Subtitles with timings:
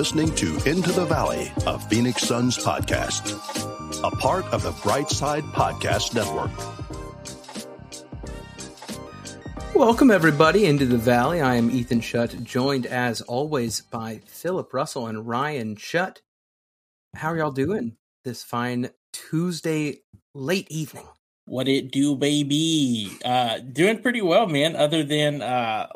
[0.00, 3.36] listening to Into the Valley, a Phoenix Suns podcast,
[4.02, 6.50] a part of the Brightside Podcast Network.
[9.74, 11.42] Welcome, everybody, into the Valley.
[11.42, 16.22] I am Ethan Shutt, joined as always by Philip Russell and Ryan Shutt.
[17.14, 19.98] How are y'all doing this fine Tuesday
[20.34, 21.08] late evening?
[21.44, 23.10] What it do, baby?
[23.22, 24.76] Uh, doing pretty well, man.
[24.76, 25.88] Other than uh,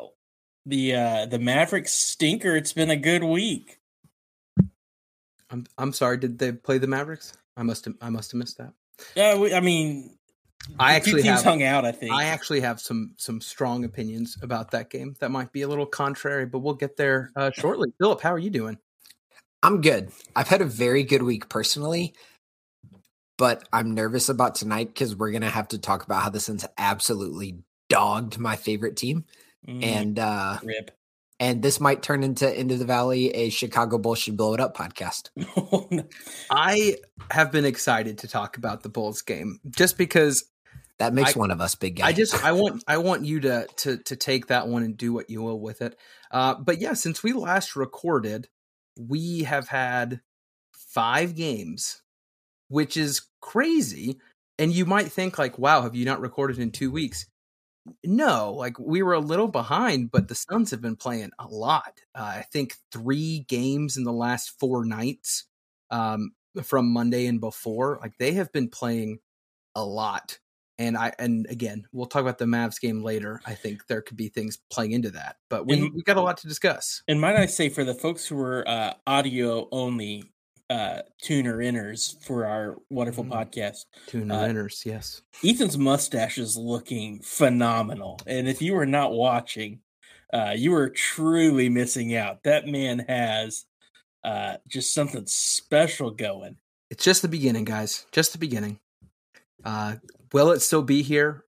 [0.67, 3.79] the uh, the Mavericks stinker, it's been a good week.
[5.49, 6.17] I'm I'm sorry.
[6.17, 7.33] Did they play the Mavericks?
[7.57, 8.73] I must have I must have missed that.
[9.15, 10.17] Yeah, we, I mean,
[10.79, 11.85] I actually teams have hung out.
[11.85, 12.11] I think.
[12.11, 15.85] I actually have some some strong opinions about that game that might be a little
[15.85, 17.89] contrary, but we'll get there uh, shortly.
[17.99, 18.77] Philip, how are you doing?
[19.63, 20.11] I'm good.
[20.35, 22.13] I've had a very good week personally,
[23.37, 26.65] but I'm nervous about tonight because we're gonna have to talk about how the Suns
[26.77, 29.25] absolutely dogged my favorite team,
[29.67, 30.91] Mm, and uh rip.
[31.39, 34.75] And this might turn into Into the Valley, a Chicago Bulls should blow it up
[34.75, 35.29] podcast.
[36.49, 36.95] I
[37.31, 40.45] have been excited to talk about the Bulls game just because
[40.99, 42.07] That makes I- one of us big guy.
[42.07, 45.11] I just I want I want you to to to take that one and do
[45.13, 45.97] what you will with it.
[46.31, 48.47] Uh, but yeah, since we last recorded,
[48.97, 50.21] we have had
[50.73, 52.01] five games,
[52.69, 54.19] which is crazy.
[54.57, 57.25] And you might think like, wow, have you not recorded in two weeks?
[58.03, 61.99] No, like we were a little behind, but the Suns have been playing a lot.
[62.13, 65.45] Uh, I think three games in the last four nights
[65.91, 66.31] um,
[66.63, 67.99] from Monday and before.
[68.01, 69.19] Like they have been playing
[69.75, 70.39] a lot
[70.77, 73.41] and I and again we'll talk about the Mavs game later.
[73.45, 76.21] I think there could be things playing into that, but we And- we got a
[76.21, 77.03] lot to discuss.
[77.07, 80.31] And might I say, for the folks who are uh, audio only
[80.69, 83.31] uh, tuner inners for our wonderful Mm.
[83.31, 85.21] podcast, Tuner Uh, winners, yes.
[85.43, 88.19] Ethan's mustache is looking phenomenal.
[88.25, 89.81] And if you are not watching,
[90.33, 92.43] uh, you are truly missing out.
[92.43, 93.65] That man has
[94.23, 96.57] uh, just something special going.
[96.89, 98.07] It's just the beginning, guys.
[98.11, 98.79] Just the beginning.
[99.63, 99.97] Uh,
[100.33, 101.43] will it still be here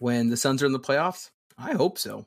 [0.00, 1.30] when the Suns are in the playoffs?
[1.56, 2.26] I hope so.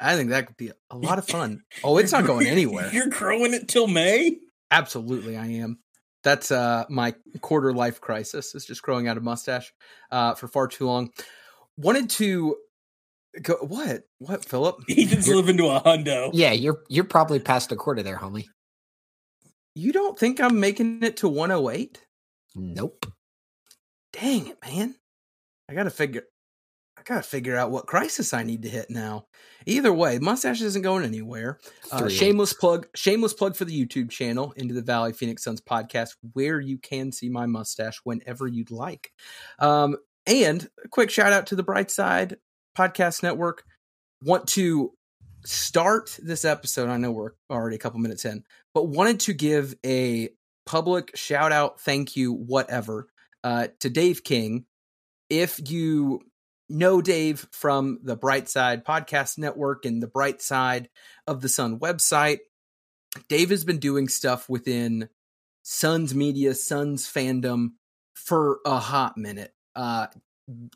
[0.00, 1.62] I think that could be a lot of fun.
[1.84, 2.90] Oh, it's not going anywhere.
[2.92, 4.38] You're growing it till May?
[4.70, 5.78] Absolutely, I am.
[6.24, 8.54] That's uh, my quarter life crisis.
[8.54, 9.72] Is just growing out a mustache
[10.10, 11.10] uh, for far too long.
[11.76, 12.56] Wanted to
[13.42, 13.54] go.
[13.62, 14.02] What?
[14.18, 14.76] What, Philip?
[14.90, 16.30] Ethan's You're- living to a hundo.
[16.32, 18.46] yeah, you're you're probably past a quarter there, homie.
[19.74, 22.04] You don't think I'm making it to 108?
[22.56, 23.06] Nope.
[24.12, 24.96] Dang it, man.
[25.70, 26.24] I gotta figure
[26.98, 29.26] I gotta figure out what crisis I need to hit now.
[29.66, 31.58] Either way, mustache isn't going anywhere.
[31.92, 36.16] Uh, shameless plug, shameless plug for the YouTube channel, Into the Valley Phoenix Suns podcast,
[36.32, 39.12] where you can see my mustache whenever you'd like.
[39.60, 42.36] Um, and a quick shout out to the Bright Side
[42.76, 43.62] Podcast Network.
[44.22, 44.92] Want to
[45.44, 46.88] start this episode?
[46.88, 48.42] I know we're already a couple minutes in,
[48.74, 50.30] but wanted to give a
[50.66, 53.06] public shout out, thank you, whatever,
[53.44, 54.64] uh, to Dave King.
[55.30, 56.22] If you
[56.68, 60.88] know Dave from the Bright Side Podcast Network and the Bright Side
[61.26, 62.38] of the Sun website,
[63.28, 65.08] Dave has been doing stuff within
[65.62, 67.72] Suns media, Suns fandom
[68.14, 69.52] for a hot minute.
[69.74, 70.08] Uh,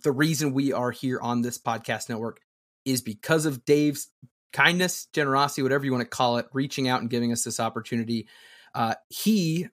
[0.03, 2.41] the reason we are here on this podcast network
[2.85, 4.09] is because of Dave's
[4.53, 8.29] kindness, generosity, whatever you want to call it, reaching out and giving us this opportunity.
[8.75, 9.69] Uh, he,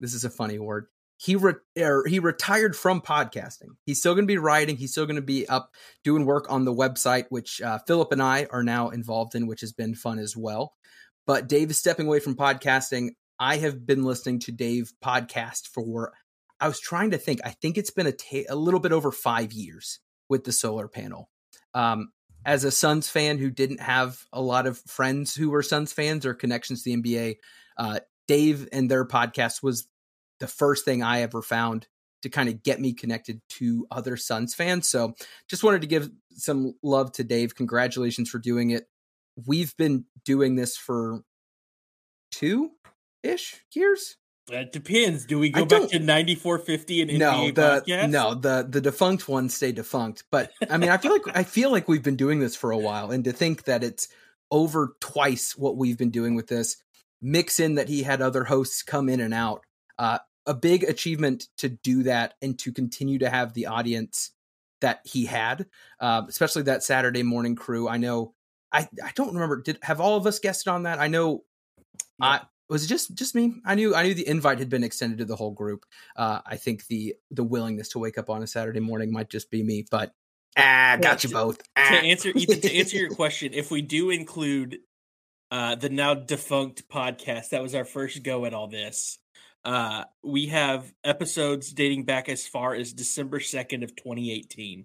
[0.00, 0.86] this is a funny word.
[1.16, 3.76] He re- er, he retired from podcasting.
[3.86, 4.76] He's still going to be writing.
[4.76, 5.72] He's still going to be up
[6.02, 9.60] doing work on the website, which uh, Philip and I are now involved in, which
[9.60, 10.74] has been fun as well.
[11.26, 13.10] But Dave is stepping away from podcasting.
[13.38, 16.12] I have been listening to Dave podcast for.
[16.60, 17.40] I was trying to think.
[17.44, 20.88] I think it's been a ta- a little bit over five years with the solar
[20.88, 21.28] panel.
[21.74, 22.10] Um,
[22.44, 26.26] as a Suns fan who didn't have a lot of friends who were Suns fans
[26.26, 27.36] or connections to the NBA,
[27.78, 29.86] uh, Dave and their podcast was
[30.44, 31.86] the first thing I ever found
[32.22, 34.88] to kind of get me connected to other Suns fans.
[34.88, 35.14] So
[35.48, 37.54] just wanted to give some love to Dave.
[37.54, 38.86] Congratulations for doing it.
[39.46, 41.22] We've been doing this for
[42.30, 42.72] two
[43.22, 44.16] ish years.
[44.48, 45.24] That depends.
[45.24, 48.10] Do we go I back to 9450 and no, NBA the podcast?
[48.10, 50.24] no the the defunct ones stay defunct.
[50.30, 52.76] But I mean, I feel like I feel like we've been doing this for a
[52.76, 54.08] while, and to think that it's
[54.50, 56.76] over twice what we've been doing with this.
[57.22, 59.62] Mix in that he had other hosts come in and out.
[59.98, 64.30] Uh, a big achievement to do that and to continue to have the audience
[64.80, 65.66] that he had,
[66.00, 67.88] uh, especially that Saturday morning crew.
[67.88, 68.34] I know.
[68.72, 69.62] I I don't remember.
[69.62, 70.98] Did have all of us guessed on that?
[70.98, 71.44] I know.
[72.20, 73.54] I was it just just me.
[73.64, 75.84] I knew I knew the invite had been extended to the whole group.
[76.16, 79.50] Uh, I think the the willingness to wake up on a Saturday morning might just
[79.50, 80.12] be me, but
[80.56, 81.58] ah, got you to- both.
[81.58, 81.94] to Ah.
[82.02, 84.78] answer Ethan, to answer your question, if we do include
[85.50, 89.18] uh, the now defunct podcast, that was our first go at all this.
[89.64, 94.84] Uh, we have episodes dating back as far as December second of 2018.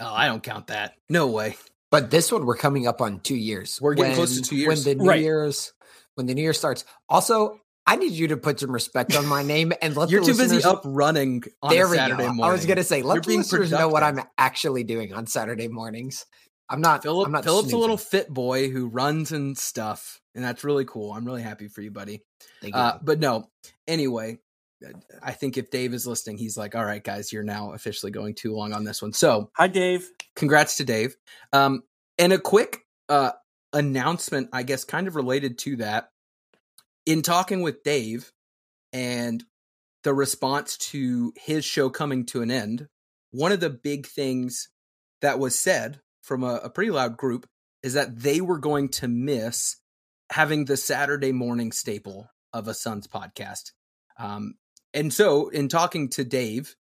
[0.00, 0.94] oh, I don't count that.
[1.08, 1.56] No way.
[1.90, 3.80] But this one, we're coming up on two years.
[3.80, 4.84] We're getting close to two years.
[4.84, 5.22] When the New Right.
[5.22, 5.72] Year's,
[6.16, 6.84] when the New Year starts.
[7.08, 10.26] Also, I need you to put some respect on my name and let You're the
[10.26, 12.32] too busy listeners- up running on there a we Saturday go.
[12.34, 12.44] morning.
[12.44, 15.26] I was gonna say, let You're the being listeners know what I'm actually doing on
[15.26, 16.26] Saturday mornings.
[16.68, 17.02] I'm not.
[17.02, 17.24] Philip.
[17.26, 21.14] I'm not Philip's a little fit boy who runs and stuff, and that's really cool.
[21.14, 22.20] I'm really happy for you, buddy.
[22.60, 22.80] Thank you.
[22.80, 23.48] Uh, but no.
[23.86, 24.38] Anyway,
[25.22, 28.34] I think if Dave is listening, he's like, "All right, guys, you're now officially going
[28.34, 30.08] too long on this one." So Hi, Dave.
[30.36, 31.16] congrats to Dave.
[31.52, 31.82] Um,
[32.18, 33.32] and a quick uh,
[33.72, 36.10] announcement, I guess, kind of related to that.
[37.06, 38.32] In talking with Dave
[38.92, 39.42] and
[40.04, 42.88] the response to his show coming to an end,
[43.30, 44.68] one of the big things
[45.22, 47.46] that was said from a, a pretty loud group
[47.82, 49.76] is that they were going to miss
[50.30, 53.72] having the Saturday morning staple of a Suns podcast.
[54.18, 54.54] Um,
[54.94, 56.74] and so, in talking to Dave,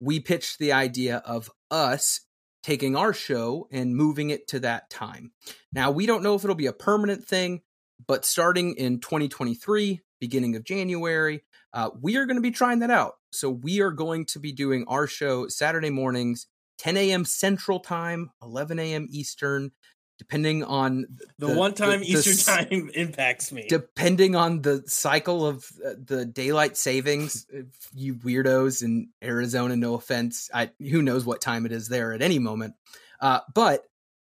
[0.00, 2.20] we pitched the idea of us
[2.62, 5.32] taking our show and moving it to that time.
[5.72, 7.62] Now, we don't know if it'll be a permanent thing,
[8.06, 12.90] but starting in 2023, beginning of January, uh, we are going to be trying that
[12.90, 13.14] out.
[13.32, 16.46] So, we are going to be doing our show Saturday mornings,
[16.78, 17.24] 10 a.m.
[17.24, 19.06] Central Time, 11 a.m.
[19.10, 19.70] Eastern,
[20.18, 21.06] depending on
[21.38, 23.66] The, one time the Eastern s- time impacts me.
[23.68, 27.62] depending on the cycle of uh, the daylight savings uh,
[27.94, 32.22] you weirdos in arizona no offense i who knows what time it is there at
[32.22, 32.74] any moment.
[33.20, 33.84] Uh, but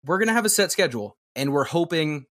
[0.04, 2.26] we're gonna have a set schedule and we're hoping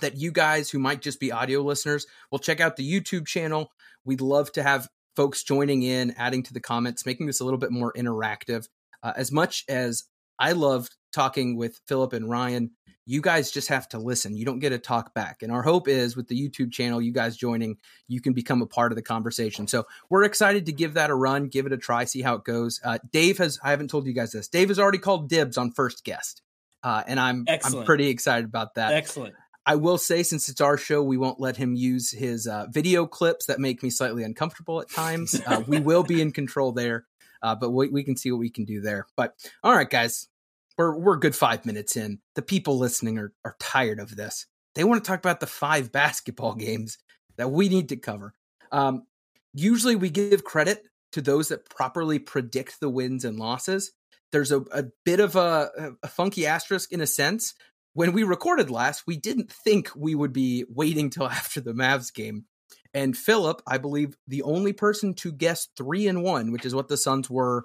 [0.00, 3.70] that you guys who might just be audio listeners will check out the youtube channel.
[4.04, 7.58] We'd love to have folks joining in adding to the comments making this a little
[7.58, 8.68] bit more interactive.
[9.02, 10.04] Uh, as much as
[10.38, 12.70] i love talking with philip and ryan
[13.06, 14.36] you guys just have to listen.
[14.36, 15.42] You don't get to talk back.
[15.42, 18.66] And our hope is with the YouTube channel, you guys joining, you can become a
[18.66, 19.68] part of the conversation.
[19.68, 22.44] So we're excited to give that a run, give it a try, see how it
[22.44, 22.80] goes.
[22.84, 25.70] Uh, Dave has, I haven't told you guys this, Dave has already called dibs on
[25.70, 26.42] first guest.
[26.82, 28.92] Uh, and I'm, I'm pretty excited about that.
[28.92, 29.34] Excellent.
[29.64, 33.06] I will say, since it's our show, we won't let him use his uh, video
[33.06, 35.40] clips that make me slightly uncomfortable at times.
[35.44, 37.04] Uh, we will be in control there,
[37.42, 39.06] uh, but we, we can see what we can do there.
[39.16, 40.28] But all right, guys,
[40.76, 42.20] we're we're good five minutes in.
[42.34, 44.46] The people listening are are tired of this.
[44.74, 46.98] They want to talk about the five basketball games
[47.36, 48.34] that we need to cover.
[48.72, 49.06] Um,
[49.54, 53.92] usually, we give credit to those that properly predict the wins and losses.
[54.32, 57.54] There's a, a bit of a, a funky asterisk in a sense
[57.96, 62.12] when we recorded last, we didn't think we would be waiting till after the Mavs
[62.12, 62.44] game.
[62.92, 66.88] And Philip, I believe, the only person to guess three and one, which is what
[66.88, 67.64] the Suns were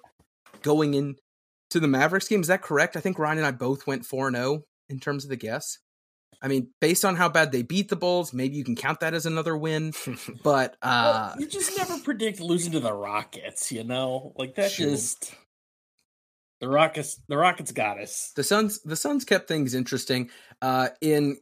[0.61, 1.17] going in
[1.71, 2.41] to the Mavericks game.
[2.41, 2.95] Is that correct?
[2.95, 5.77] I think Ryan and I both went four and zero in terms of the guess.
[6.43, 9.13] I mean, based on how bad they beat the Bulls, maybe you can count that
[9.13, 9.93] as another win.
[10.43, 14.33] But uh, well, you just never predict losing to the Rockets, you know?
[14.37, 14.89] Like that Sure.
[14.89, 15.33] just
[16.59, 18.31] the Rockets the Rockets got us.
[18.35, 20.29] the Suns the Suns kept things interesting
[20.61, 21.37] uh, in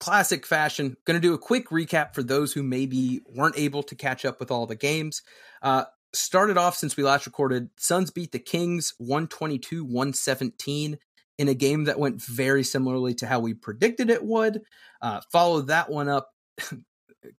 [0.00, 0.96] classic fashion.
[1.04, 4.38] Going to do a quick recap for those who maybe weren't able to catch up
[4.40, 5.22] with all the games.
[5.62, 7.68] Uh, started off since we last recorded.
[7.76, 10.98] Suns beat the Kings 122-117
[11.38, 14.62] in a game that went very similarly to how we predicted it would.
[15.02, 16.30] Uh, followed that one up.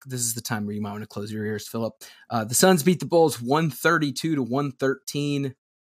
[0.07, 1.95] this is the time where you might want to close your ears, Philip.
[2.31, 5.55] Uh, the Suns beat the Bulls 132 to 113.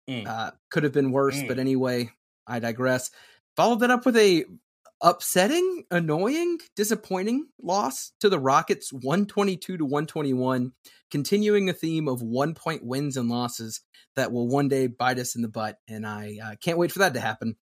[0.09, 0.27] Mm.
[0.27, 1.47] Uh, could have been worse, Mm.
[1.47, 2.09] but anyway,
[2.45, 3.11] I digress.
[3.55, 4.45] Followed that up with a
[5.01, 10.71] upsetting, annoying, disappointing loss to the Rockets 122 to 121,
[11.11, 13.81] continuing a theme of one point wins and losses
[14.15, 15.77] that will one day bite us in the butt.
[15.87, 17.55] And I uh, can't wait for that to happen.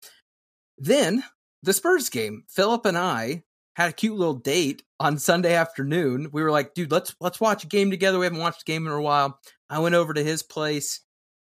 [0.78, 1.22] Then
[1.62, 3.42] the Spurs game, Philip and I
[3.76, 6.28] had a cute little date on Sunday afternoon.
[6.32, 8.18] We were like, dude, let's let's watch a game together.
[8.18, 9.40] We haven't watched a game in a while.
[9.68, 11.00] I went over to his place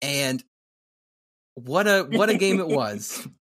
[0.00, 0.42] and
[1.54, 3.26] what a what a game it was.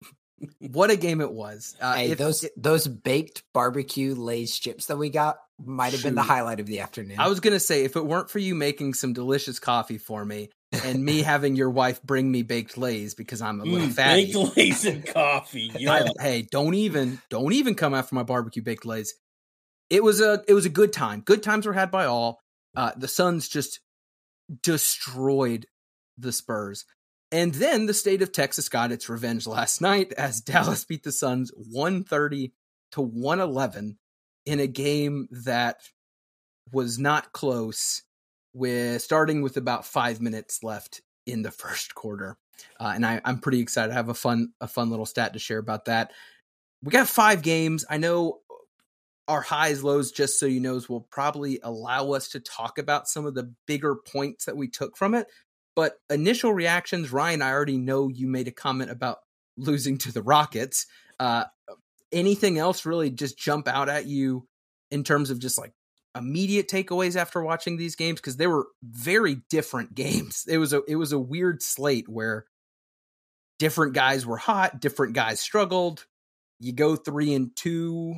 [0.59, 1.75] what a game it was.
[1.79, 6.15] Uh, hey, if, those those baked barbecue Lay's chips that we got might have been
[6.15, 7.19] the highlight of the afternoon.
[7.19, 10.49] I was gonna say if it weren't for you making some delicious coffee for me
[10.71, 14.33] and me having your wife bring me baked Lay's because I'm a little mm, fatty.
[14.33, 15.71] Baked Lay's and coffee.
[15.87, 19.13] I, hey, don't even don't even come after my barbecue baked Lay's.
[19.89, 21.21] It was a it was a good time.
[21.21, 22.39] Good times were had by all.
[22.75, 23.79] Uh, the Suns just
[24.61, 25.67] destroyed
[26.17, 26.85] the Spurs.
[27.33, 31.11] And then the state of Texas got its revenge last night as Dallas beat the
[31.11, 32.53] Suns 130
[32.91, 33.97] to 111
[34.45, 35.77] in a game that
[36.71, 38.03] was not close
[38.53, 42.37] with starting with about five minutes left in the first quarter.
[42.79, 43.91] Uh, and I, I'm pretty excited.
[43.91, 46.11] I have a fun a fun little stat to share about that.
[46.83, 47.83] We got five games.
[47.89, 48.41] I know
[49.27, 53.25] our highs, lows, just so you knows, will probably allow us to talk about some
[53.25, 55.27] of the bigger points that we took from it.
[55.75, 59.19] But initial reactions, Ryan, I already know you made a comment about
[59.57, 60.85] losing to the Rockets.
[61.19, 61.45] Uh,
[62.11, 64.47] anything else really just jump out at you
[64.91, 65.73] in terms of just like
[66.15, 70.45] immediate takeaways after watching these games because they were very different games.
[70.47, 72.45] It was a it was a weird slate where
[73.59, 76.05] different guys were hot, different guys struggled.
[76.59, 78.15] You go 3 and 2.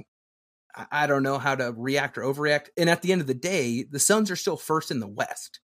[0.92, 2.68] I don't know how to react or overreact.
[2.78, 5.62] And at the end of the day, the Suns are still first in the West.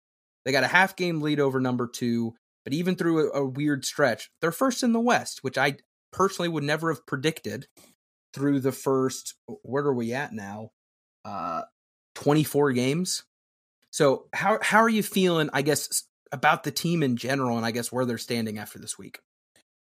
[0.48, 3.84] They got a half game lead over number 2, but even through a, a weird
[3.84, 5.76] stretch, they're first in the West, which I
[6.14, 7.68] personally would never have predicted
[8.34, 10.72] through the first where are we at now?
[11.26, 11.64] Uh
[12.16, 13.26] 24 games.
[13.92, 17.72] So how how are you feeling, I guess, about the team in general and I
[17.72, 19.20] guess where they're standing after this week?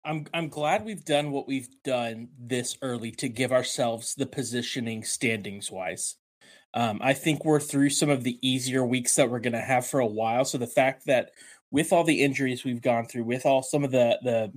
[0.06, 5.04] I'm I'm glad we've done what we've done this early to give ourselves the positioning
[5.04, 6.16] standings wise.
[6.76, 9.86] Um, I think we're through some of the easier weeks that we're going to have
[9.86, 10.44] for a while.
[10.44, 11.30] So the fact that
[11.70, 14.52] with all the injuries we've gone through, with all some of the the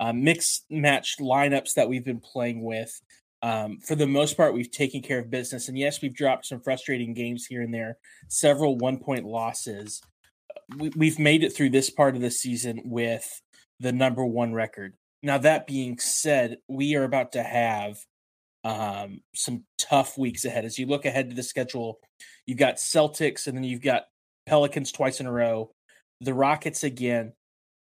[0.00, 3.00] uh, mixed matched lineups that we've been playing with,
[3.42, 5.68] um, for the most part, we've taken care of business.
[5.68, 10.00] And yes, we've dropped some frustrating games here and there, several one point losses.
[10.78, 13.42] We, have made it through this part of the season with
[13.80, 14.94] the number one record.
[15.22, 17.98] Now, that being said, we are about to have
[18.64, 20.64] um, some tough weeks ahead.
[20.64, 22.00] As you look ahead to the schedule,
[22.46, 24.04] you've got Celtics and then you've got
[24.46, 25.70] Pelicans twice in a row,
[26.20, 27.32] the Rockets again,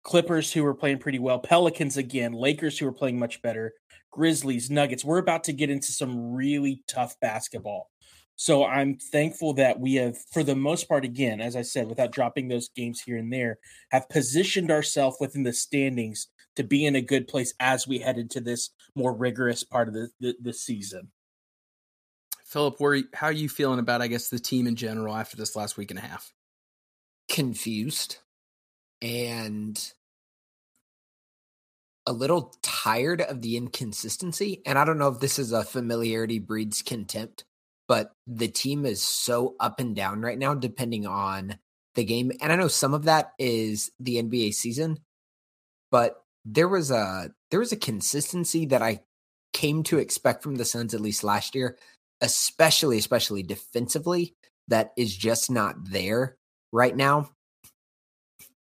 [0.03, 3.73] Clippers who are playing pretty well, Pelicans again, Lakers who are playing much better,
[4.11, 5.03] Grizzlies, Nuggets.
[5.03, 7.89] We're about to get into some really tough basketball.
[8.37, 12.11] So I'm thankful that we have, for the most part, again, as I said, without
[12.11, 13.57] dropping those games here and there,
[13.89, 18.17] have positioned ourselves within the standings to be in a good place as we head
[18.17, 21.11] into this more rigorous part of the, the, the season.
[22.45, 25.55] Philip, where how are you feeling about, I guess, the team in general after this
[25.55, 26.33] last week and a half?
[27.29, 28.17] Confused
[29.01, 29.91] and
[32.07, 34.63] a little tired of the inconsistency.
[34.65, 37.43] And I don't know if this is a familiarity breeds contempt,
[37.87, 41.59] but the team is so up and down right now, depending on
[41.93, 42.31] the game.
[42.41, 44.99] And I know some of that is the NBA season,
[45.91, 49.01] but there was a there was a consistency that I
[49.53, 51.77] came to expect from the Suns at least last year,
[52.21, 54.35] especially especially defensively,
[54.69, 56.37] that is just not there
[56.71, 57.29] right now.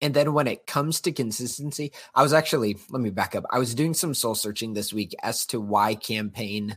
[0.00, 3.44] And then when it comes to consistency, I was actually, let me back up.
[3.50, 6.76] I was doing some soul searching this week as to why Cam Payne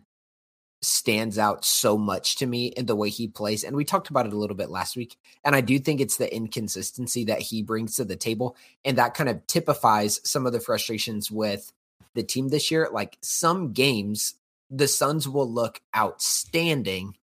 [0.81, 3.63] stands out so much to me in the way he plays.
[3.63, 5.17] And we talked about it a little bit last week.
[5.43, 8.55] And I do think it's the inconsistency that he brings to the table.
[8.85, 11.71] And that kind of typifies some of the frustrations with
[12.13, 12.89] the team this year.
[12.91, 14.35] Like some games,
[14.69, 17.17] the Suns will look outstanding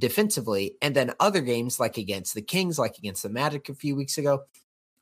[0.00, 0.76] defensively.
[0.80, 4.16] And then other games, like against the Kings, like against the Magic a few weeks
[4.16, 4.44] ago,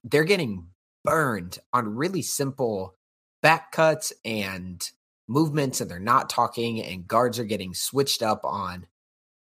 [0.02, 0.66] they're getting
[1.04, 2.96] burned on really simple
[3.42, 4.90] back cuts and
[5.30, 8.86] movements and they're not talking and guards are getting switched up on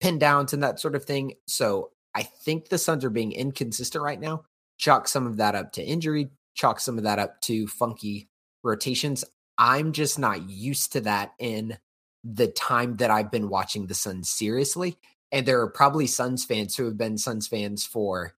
[0.02, 1.34] pin downs and that sort of thing.
[1.48, 4.46] So I think the Suns are being inconsistent right now.
[4.78, 8.28] Chalk some of that up to injury, chalk some of that up to funky
[8.64, 9.24] rotations.
[9.58, 11.78] I'm just not used to that in
[12.24, 14.98] the time that I've been watching the Suns seriously.
[15.32, 18.34] And there are probably Suns fans who have been Suns fans for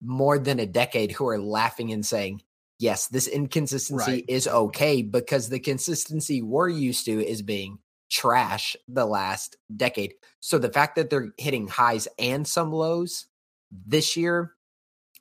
[0.00, 2.42] more than a decade who are laughing and saying,
[2.78, 4.24] yes, this inconsistency right.
[4.28, 7.78] is okay because the consistency we're used to is being
[8.10, 10.14] trash the last decade.
[10.40, 13.26] So the fact that they're hitting highs and some lows
[13.70, 14.52] this year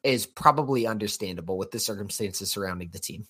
[0.04, 3.28] is probably understandable with the circumstances surrounding the team.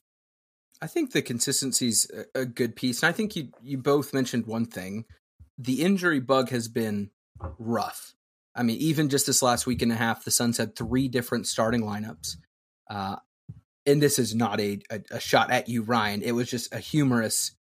[0.81, 3.01] I think the consistency is a good piece.
[3.01, 5.05] And I think you you both mentioned one thing
[5.57, 7.11] the injury bug has been
[7.57, 8.13] rough.
[8.53, 11.47] I mean, even just this last week and a half, the Suns had three different
[11.47, 12.35] starting lineups.
[12.89, 13.17] Uh,
[13.85, 16.21] and this is not a, a, a shot at you, Ryan.
[16.21, 17.51] It was just a humorous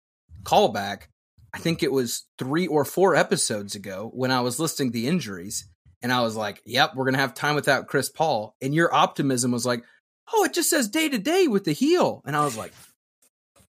[0.43, 1.05] callback.
[1.53, 5.67] I think it was three or four episodes ago when I was listing the injuries,
[6.03, 9.53] and I was like, "Yep, we're gonna have time without Chris Paul." And your optimism
[9.53, 9.85] was like,
[10.33, 12.73] "Oh, it just says day to day with the heel," and I was like,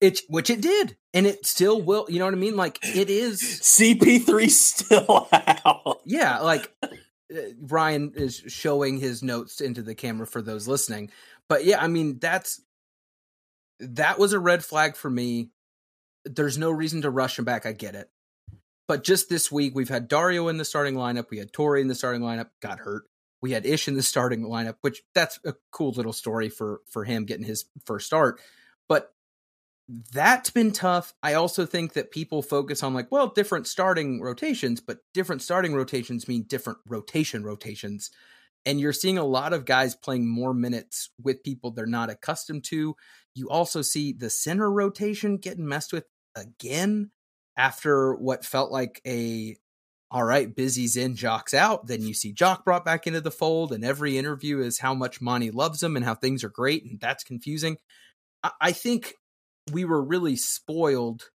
[0.00, 2.06] "It," which it did, and it still will.
[2.08, 2.56] You know what I mean?
[2.56, 6.00] Like it is CP3 still out.
[6.04, 11.10] Yeah, like uh, Ryan is showing his notes into the camera for those listening.
[11.48, 12.60] But yeah, I mean that's
[13.80, 15.50] that was a red flag for me.
[16.24, 17.66] There's no reason to rush him back.
[17.66, 18.10] I get it.
[18.88, 21.30] But just this week, we've had Dario in the starting lineup.
[21.30, 23.04] We had Torrey in the starting lineup, got hurt.
[23.42, 27.04] We had Ish in the starting lineup, which that's a cool little story for for
[27.04, 28.40] him getting his first start.
[28.88, 29.12] But
[30.12, 31.14] that's been tough.
[31.22, 35.74] I also think that people focus on like, well, different starting rotations, but different starting
[35.74, 38.10] rotations mean different rotation rotations.
[38.66, 42.64] And you're seeing a lot of guys playing more minutes with people they're not accustomed
[42.64, 42.96] to.
[43.34, 46.04] You also see the center rotation getting messed with
[46.34, 47.12] again
[47.56, 49.56] after what felt like a
[50.10, 51.88] all right, Busy's in, Jock's out.
[51.88, 55.20] Then you see Jock brought back into the fold, and every interview is how much
[55.20, 57.76] Monty loves him and how things are great, and that's confusing.
[58.60, 59.14] I think
[59.72, 61.30] we were really spoiled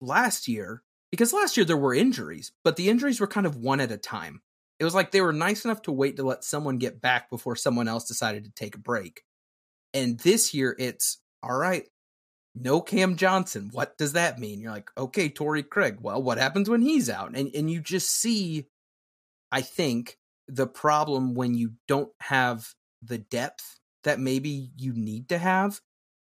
[0.00, 3.80] last year because last year there were injuries, but the injuries were kind of one
[3.80, 4.42] at a time.
[4.82, 7.54] It was like they were nice enough to wait to let someone get back before
[7.54, 9.22] someone else decided to take a break.
[9.94, 11.84] And this year it's all right,
[12.56, 13.70] no Cam Johnson.
[13.72, 14.60] What does that mean?
[14.60, 15.98] You're like, okay, Torrey Craig.
[16.00, 17.36] Well, what happens when he's out?
[17.36, 18.66] And and you just see,
[19.52, 25.38] I think, the problem when you don't have the depth that maybe you need to
[25.38, 25.80] have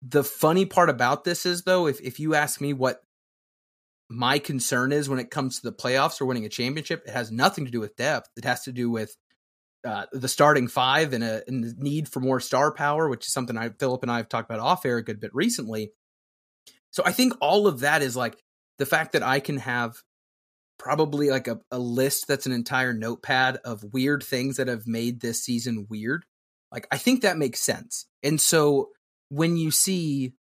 [0.08, 3.02] the funny part about this is though, if if you ask me what
[4.10, 7.32] my concern is when it comes to the playoffs or winning a championship, it has
[7.32, 8.30] nothing to do with depth.
[8.38, 9.16] It has to do with
[9.86, 13.34] uh, the starting five and, a, and the need for more star power, which is
[13.34, 15.92] something I Philip and I have talked about off air a good bit recently.
[16.92, 18.38] So I think all of that is like
[18.78, 19.96] the fact that I can have
[20.78, 25.22] probably like a, a list that's an entire notepad of weird things that have made
[25.22, 26.26] this season weird.
[26.72, 28.06] Like I think that makes sense.
[28.24, 28.90] And so
[29.30, 30.34] when you see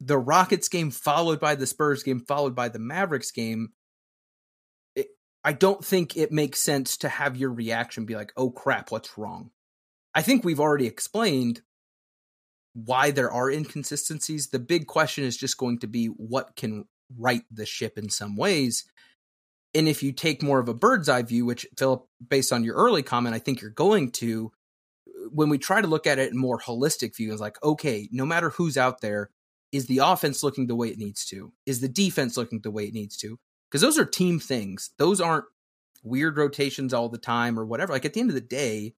[0.00, 3.72] the Rockets game followed by the Spurs game followed by the Mavericks game,
[4.96, 5.08] it,
[5.44, 9.16] I don't think it makes sense to have your reaction be like, "Oh crap, what's
[9.18, 9.50] wrong?"
[10.14, 11.62] I think we've already explained
[12.74, 14.48] why there are inconsistencies.
[14.48, 16.84] The big question is just going to be what can
[17.16, 18.84] right the ship in some ways.
[19.74, 22.74] And if you take more of a bird's eye view, which Philip, based on your
[22.74, 24.52] early comment, I think you're going to,
[25.30, 28.24] when we try to look at it in more holistic view, is like, okay, no
[28.24, 29.30] matter who's out there,
[29.72, 31.52] is the offense looking the way it needs to?
[31.66, 33.38] Is the defense looking the way it needs to?
[33.70, 34.90] Because those are team things.
[34.98, 35.44] Those aren't
[36.02, 37.92] weird rotations all the time or whatever.
[37.92, 38.94] Like at the end of the day,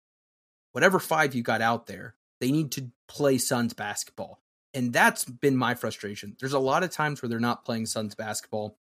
[0.73, 4.41] whatever five you got out there, they need to play Suns basketball.
[4.73, 6.37] And that's been my frustration.
[6.39, 8.77] There's a lot of times where they're not playing Suns basketball,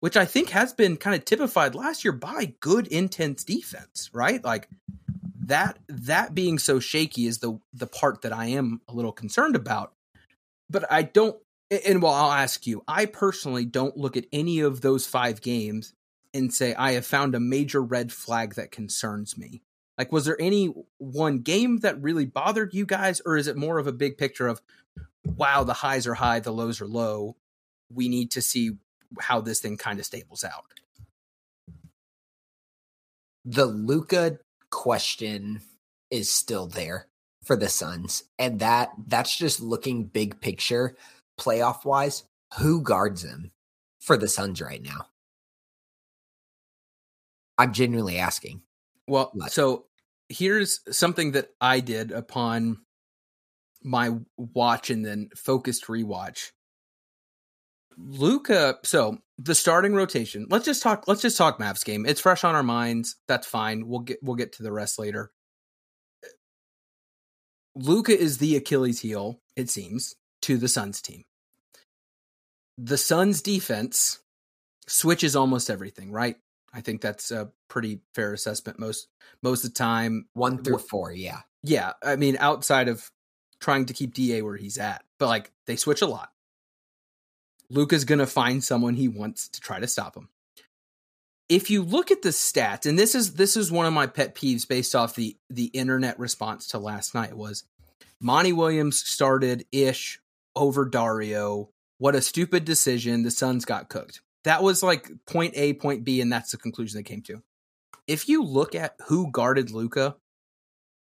[0.00, 4.42] which I think has been kind of typified last year by good intense defense, right?
[4.42, 4.68] Like
[5.40, 9.56] that that being so shaky is the the part that I am a little concerned
[9.56, 9.92] about.
[10.68, 11.36] But I don't
[11.70, 15.94] and well I'll ask you, I personally don't look at any of those 5 games
[16.32, 19.62] and say I have found a major red flag that concerns me.
[19.98, 23.78] Like was there any one game that really bothered you guys or is it more
[23.78, 24.60] of a big picture of
[25.24, 27.36] wow, the highs are high, the lows are low.
[27.92, 28.72] We need to see
[29.18, 30.64] how this thing kind of stables out.
[33.44, 34.38] The Luka
[34.70, 35.60] question
[36.10, 37.06] is still there
[37.46, 38.24] for the Suns.
[38.38, 40.96] And that that's just looking big picture
[41.40, 42.24] playoff wise.
[42.58, 43.52] Who guards him
[44.00, 45.06] for the Suns right now?
[47.58, 48.62] I'm genuinely asking.
[49.08, 49.86] Well, so
[50.28, 52.78] here's something that I did upon
[53.82, 56.50] my watch and then focused rewatch.
[57.96, 60.46] Luka, so the starting rotation.
[60.50, 61.04] Let's just talk.
[61.06, 62.04] Let's just talk Mavs game.
[62.04, 63.16] It's fresh on our minds.
[63.26, 63.88] That's fine.
[63.88, 65.30] We'll get we'll get to the rest later.
[67.76, 69.38] Luka is the Achilles heel.
[69.54, 71.24] It seems to the Suns team.
[72.78, 74.20] The Suns defense
[74.86, 76.10] switches almost everything.
[76.10, 76.36] Right.
[76.72, 78.78] I think that's a pretty fair assessment.
[78.78, 79.08] Most
[79.42, 81.12] most of the time, one through four.
[81.12, 81.40] Yeah.
[81.62, 81.92] Yeah.
[82.02, 83.10] I mean, outside of
[83.60, 86.30] trying to keep Da where he's at, but like they switch a lot.
[87.68, 90.28] Luka's going to find someone he wants to try to stop him.
[91.48, 94.34] If you look at the stats, and this is this is one of my pet
[94.34, 97.64] peeves based off the the internet response to last night was
[98.20, 100.20] Monty Williams started ish
[100.56, 101.70] over Dario.
[101.98, 103.22] What a stupid decision.
[103.22, 104.20] The Suns got cooked.
[104.44, 107.42] that was like point A, point B, and that's the conclusion they came to.
[108.06, 110.16] If you look at who guarded Luka,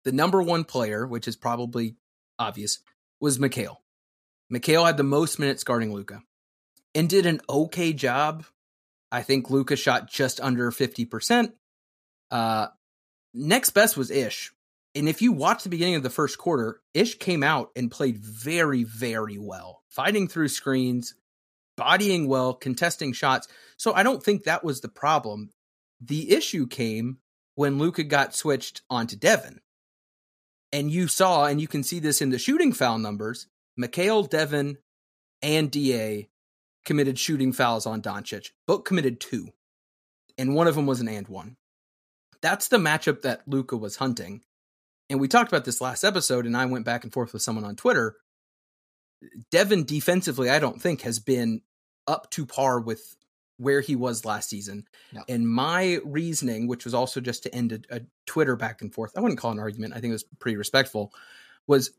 [0.04, 1.96] the number one player, which is probably
[2.38, 2.80] obvious,
[3.20, 3.78] was Mikal.
[4.52, 6.22] Mikal had the most minutes guarding Luka
[6.96, 8.46] and did an okay job.
[9.12, 11.54] I think Luka shot just under 50%.
[12.32, 12.68] Uh,
[13.34, 14.52] next best was Ish.
[14.96, 18.18] And if you watch the beginning of the first quarter, Ish came out and played
[18.18, 21.16] very, very well, fighting through screens,
[21.78, 23.48] bodying well, contesting shots.
[23.78, 25.52] So I don't think that was the problem.
[26.02, 27.18] The issue came
[27.56, 29.60] when Luka got switched onto Devin.
[30.72, 33.48] And you saw, and you can see this in the shooting foul numbers,
[33.80, 34.78] Mikal, Devin,
[35.42, 36.29] and DA
[36.86, 38.52] committed shooting fouls on Doncic.
[38.68, 39.50] Book committed two.
[40.38, 41.58] And one of them was an and one.
[42.42, 44.42] That's the matchup that Luka was hunting.
[45.10, 47.66] And we talked about this last episode, and I went back and forth with someone
[47.66, 48.16] on Twitter.
[49.52, 51.62] Devin defensively, I don't think, has been
[52.08, 53.16] up to par with
[53.58, 54.86] where he was last season.
[55.12, 55.24] No.
[55.28, 59.12] And my reasoning, which was also just to end a, a, Twitter back and forth,
[59.18, 59.94] I wouldn't call it an argument.
[59.94, 61.12] I think it was pretty respectful.
[61.68, 61.92] Was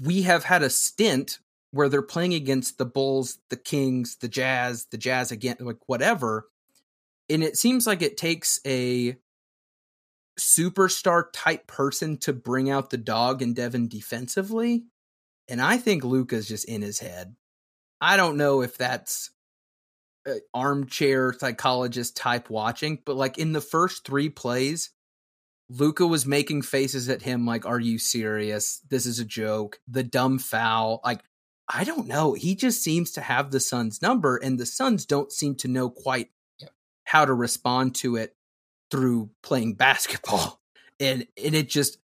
[0.00, 1.38] we have had a stint
[1.74, 6.46] where they're playing against the Bulls, the Kings, the Jazz, the Jazz again, like whatever.
[7.28, 9.16] And it seems like it takes a
[10.38, 14.84] superstar type person to bring out the dog in Devin defensively.
[15.48, 17.34] And I think Luka's just in his head.
[18.00, 19.30] I don't know if that's
[20.28, 24.90] uh, armchair psychologist type watching, but like in the first three plays,
[25.68, 28.80] Luka was making faces at him like, Are you serious?
[28.88, 29.80] This is a joke.
[29.88, 31.00] The dumb foul.
[31.04, 31.22] Like,
[31.68, 32.34] I don't know.
[32.34, 35.88] He just seems to have the Suns' number, and the Suns don't seem to know
[35.88, 36.70] quite yep.
[37.04, 38.36] how to respond to it
[38.90, 40.60] through playing basketball.
[41.00, 41.98] And and it just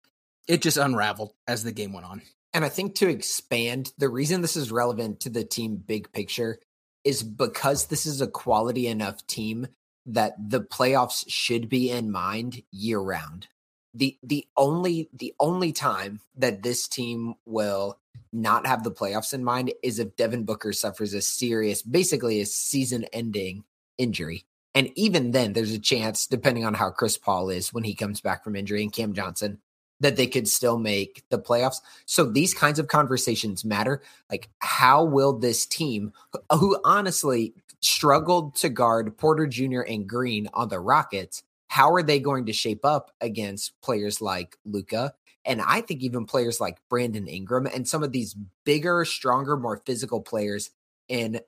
[0.49, 2.23] it just unraveled as the game went on.
[2.53, 6.59] And I think to expand, the reason this is relevant to the team big picture
[7.05, 9.69] is because this is a quality enough team
[10.07, 13.49] that the playoffs should be in mind year round.
[13.95, 17.99] The the only the only time that this team will
[18.33, 22.47] not have the playoffs in mind is if Devin Booker suffers a serious, basically a
[22.47, 23.65] season ending
[23.99, 24.45] injury.
[24.75, 28.21] And even then, there's a chance, depending on how Chris Paul is when he comes
[28.21, 29.59] back from injury and Cam Johnson,
[29.99, 31.81] that they could still make the playoffs.
[32.07, 34.03] So these kinds of conversations matter.
[34.31, 36.13] Like, how will this team,
[36.53, 39.81] who honestly struggled to guard Porter Jr.
[39.81, 44.57] and Green on the Rockets, how are they going to shape up against players like
[44.65, 45.15] Luka?
[45.45, 49.81] And I think even players like Brandon Ingram and some of these bigger, stronger, more
[49.87, 50.71] physical players
[51.09, 51.41] in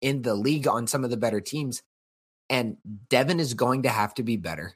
[0.00, 1.80] in the league on some of the better teams.
[2.50, 2.76] And
[3.08, 4.74] Devin is going to have to be better.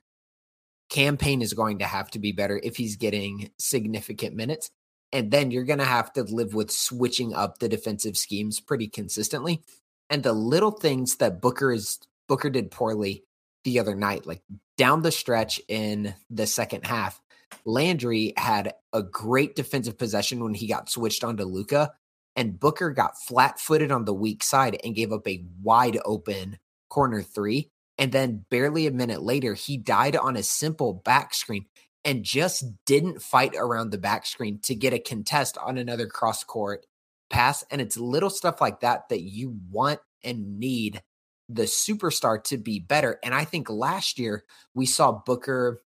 [0.88, 4.70] Cam Payne is going to have to be better if he's getting significant minutes.
[5.12, 8.86] And then you're going to have to live with switching up the defensive schemes pretty
[8.86, 9.64] consistently.
[10.08, 13.24] And the little things that Booker is Booker did poorly
[13.66, 14.42] the other night, like
[14.78, 17.20] down the stretch in the second half,
[17.64, 21.92] Landry had a great defensive possession when he got switched onto Luka,
[22.36, 26.58] and Booker got flat footed on the weak side and gave up a wide open
[26.88, 27.70] corner three.
[27.98, 31.66] And then barely a minute later, he died on a simple back screen
[32.04, 36.44] and just didn't fight around the back screen to get a contest on another cross
[36.44, 36.86] court
[37.30, 37.64] pass.
[37.68, 41.02] And it's little stuff like that that you want and need
[41.48, 43.18] the superstar to be better.
[43.22, 45.80] And I think last year we saw Booker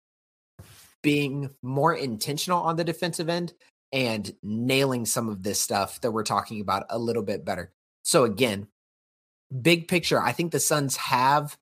[1.02, 3.54] being more intentional on the defensive end
[3.92, 7.72] and nailing some of this stuff that we're talking about a little bit better.
[8.04, 8.68] So again,
[9.62, 11.58] big picture, I think the Suns have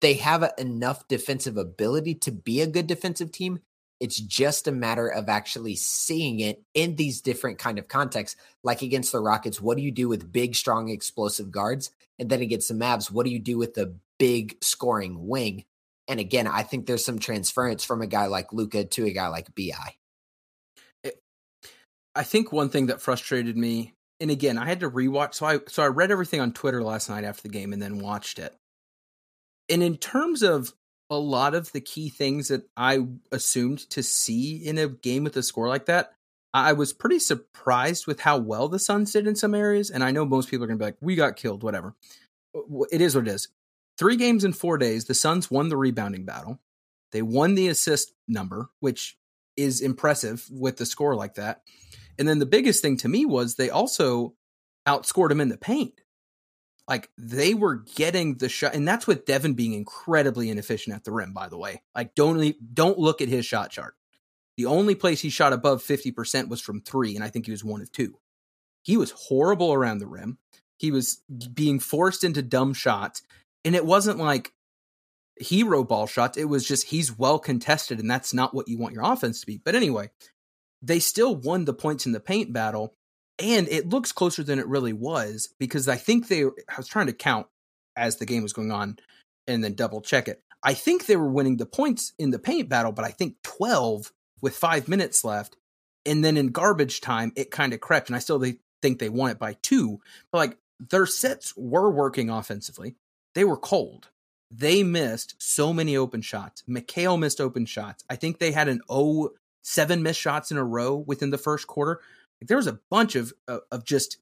[0.00, 3.60] they have enough defensive ability to be a good defensive team.
[4.02, 8.40] It's just a matter of actually seeing it in these different kind of contexts.
[8.64, 11.92] Like against the Rockets, what do you do with big, strong, explosive guards?
[12.18, 15.64] And then against the Mavs, what do you do with the big scoring wing?
[16.08, 19.28] And again, I think there's some transference from a guy like Luka to a guy
[19.28, 19.94] like Bi.
[21.04, 21.10] Eh,
[22.16, 25.34] I think one thing that frustrated me, and again, I had to rewatch.
[25.34, 28.00] So I so I read everything on Twitter last night after the game, and then
[28.00, 28.52] watched it
[29.68, 30.74] and in terms of
[31.12, 35.36] a lot of the key things that I assumed to see in a game with
[35.36, 36.12] a score like that,
[36.54, 39.90] I was pretty surprised with how well the Suns did in some areas.
[39.90, 41.94] And I know most people are going to be like, we got killed, whatever.
[42.90, 43.48] It is what it is.
[43.98, 46.58] Three games in four days, the Suns won the rebounding battle.
[47.12, 49.18] They won the assist number, which
[49.56, 51.60] is impressive with the score like that.
[52.18, 54.34] And then the biggest thing to me was they also
[54.88, 56.00] outscored them in the paint
[56.88, 61.12] like they were getting the shot, and that's with Devin being incredibly inefficient at the
[61.12, 61.32] rim.
[61.32, 63.94] By the way, like don't don't look at his shot chart.
[64.56, 67.52] The only place he shot above fifty percent was from three, and I think he
[67.52, 68.18] was one of two.
[68.82, 70.38] He was horrible around the rim.
[70.78, 71.22] He was
[71.54, 73.22] being forced into dumb shots.
[73.64, 74.52] And it wasn't like
[75.36, 76.36] hero ball shots.
[76.36, 79.46] It was just he's well contested, and that's not what you want your offense to
[79.46, 79.58] be.
[79.64, 80.10] But anyway,
[80.82, 82.96] they still won the points in the paint battle.
[83.42, 87.08] And it looks closer than it really was because I think they, I was trying
[87.08, 87.48] to count
[87.96, 88.98] as the game was going on
[89.48, 90.40] and then double check it.
[90.62, 94.12] I think they were winning the points in the paint battle, but I think 12
[94.40, 95.56] with five minutes left.
[96.06, 98.08] And then in garbage time, it kind of crept.
[98.08, 98.42] And I still
[98.80, 100.00] think they won it by two.
[100.30, 102.94] But like their sets were working offensively.
[103.34, 104.08] They were cold.
[104.50, 106.62] They missed so many open shots.
[106.68, 108.04] Mikal missed open shots.
[108.08, 109.30] I think they had an 0
[109.62, 112.00] 7 missed shots in a row within the first quarter.
[112.42, 114.16] Like, there was a bunch of, uh, of just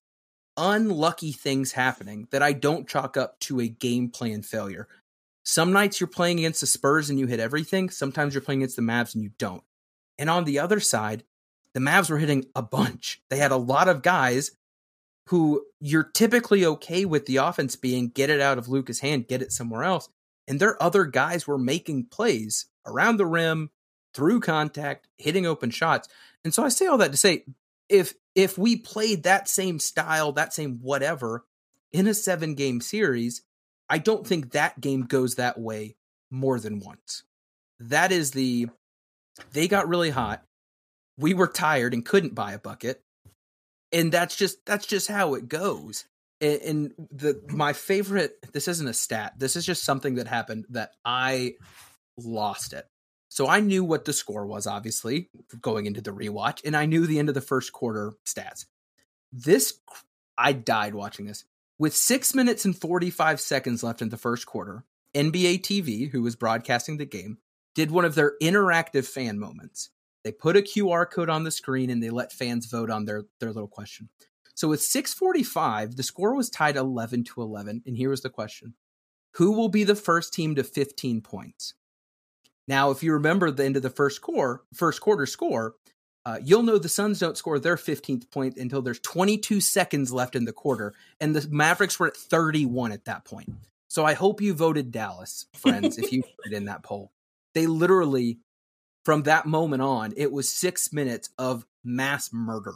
[0.59, 4.89] unlucky things happening that I don't chalk up to a game plan failure.
[5.43, 7.89] Some nights you're playing against the Spurs and you hit everything.
[7.89, 9.63] Sometimes you're playing against the Mavs and you don't.
[10.19, 11.25] And on the other side,
[11.73, 13.23] the Mavs were hitting a bunch.
[13.31, 14.51] They had a lot of guys
[15.29, 19.41] who you're typically okay with the offense being get it out of Luka's hand, get
[19.41, 20.11] it somewhere else.
[20.47, 23.71] And their other guys were making plays around the rim,
[24.13, 26.09] through contact, hitting open shots.
[26.45, 27.45] And so I say all that to say
[27.91, 31.45] if if we played that same style, that same whatever
[31.93, 33.43] in a seven game series,
[33.89, 35.97] I don't think that game goes that way
[36.31, 37.25] more than once.
[37.81, 38.69] That is the
[39.53, 40.45] they got really hot.
[41.19, 43.03] We were tired and couldn't buy a bucket.
[43.93, 46.05] And that's just that's just how it goes.
[46.41, 49.35] And, and the my favorite this isn't a stat.
[49.37, 51.55] This is just something that happened that I
[52.17, 52.87] lost it.
[53.31, 57.07] So I knew what the score was, obviously, going into the rewatch, and I knew
[57.07, 58.67] the end of the first quarter stats.
[59.33, 59.79] This,
[60.37, 61.45] I died watching this.
[61.79, 66.35] With six minutes and 45 seconds left in the first quarter, NBA TV, who was
[66.35, 67.39] broadcasting the game,
[67.77, 69.91] did one of their interactive fan moments.
[70.25, 73.27] They put a QR code on the screen and they let fans vote on their,
[73.39, 74.09] their little question.
[74.55, 77.85] So with 645, the score was tied 11 to 11.
[77.87, 78.75] And here was the question
[79.37, 81.75] Who will be the first team to 15 points?
[82.71, 85.75] Now, if you remember the end of the first core, first quarter score,
[86.25, 90.37] uh, you'll know the Suns don't score their 15th point until there's 22 seconds left
[90.37, 93.53] in the quarter, and the Mavericks were at 31 at that point.
[93.89, 97.11] So I hope you voted Dallas, friends, if you voted in that poll.
[97.55, 98.39] They literally,
[99.05, 102.75] from that moment on, it was six minutes of mass murder,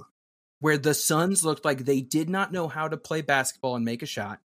[0.59, 4.02] where the Suns looked like they did not know how to play basketball and make
[4.02, 4.40] a shot.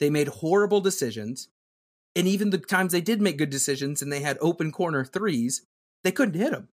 [0.00, 1.48] They made horrible decisions,
[2.14, 5.62] and even the times they did make good decisions and they had open corner threes,
[6.04, 6.68] they couldn't hit them.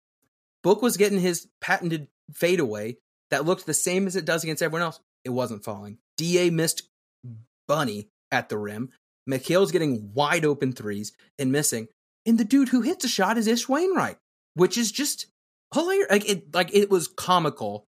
[0.64, 2.98] Book was getting his patented fadeaway
[3.30, 5.00] that looked the same as it does against everyone else.
[5.24, 6.00] It wasn't falling.
[6.18, 6.84] Da missed
[7.68, 8.90] Bunny at the rim.
[9.28, 11.88] Mikal's getting wide open threes and missing.
[12.26, 14.18] And the dude who hits a shot is Ish Wainwright,
[14.56, 15.28] which is just
[15.74, 16.10] hilarious.
[16.10, 17.86] Like it, like it was comical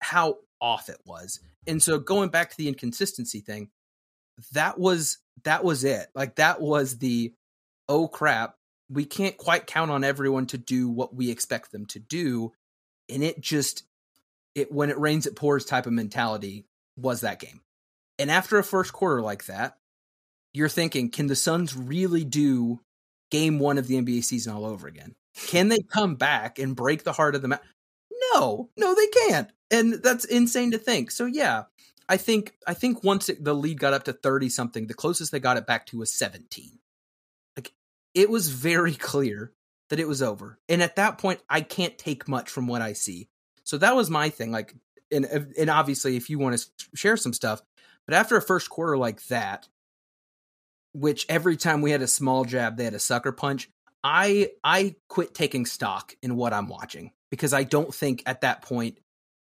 [0.00, 1.40] how off it was.
[1.66, 3.70] And so going back to the inconsistency thing,
[4.52, 6.08] that was that was it.
[6.14, 7.34] Like that was the
[7.88, 8.56] oh crap,
[8.88, 12.52] we can't quite count on everyone to do what we expect them to do
[13.08, 13.84] and it just
[14.54, 16.66] it when it rains it pours type of mentality
[16.96, 17.60] was that game.
[18.18, 19.76] And after a first quarter like that
[20.52, 22.80] you're thinking can the suns really do
[23.30, 25.14] game one of the nba season all over again?
[25.46, 27.62] Can they come back and break the heart of the match
[28.34, 29.50] no no they can't.
[29.70, 31.10] And that's insane to think.
[31.10, 31.64] So yeah
[32.08, 35.32] i think i think once it, the lead got up to 30 something the closest
[35.32, 36.78] they got it back to was 17
[37.56, 37.72] Like
[38.14, 39.52] it was very clear
[39.90, 40.58] that it was over.
[40.68, 43.28] And at that point, I can't take much from what I see.
[43.64, 44.50] So that was my thing.
[44.50, 44.74] Like,
[45.12, 45.24] and
[45.58, 47.62] and obviously, if you want to share some stuff,
[48.06, 49.68] but after a first quarter like that,
[50.92, 53.70] which every time we had a small jab, they had a sucker punch.
[54.02, 58.62] I I quit taking stock in what I'm watching because I don't think at that
[58.62, 58.98] point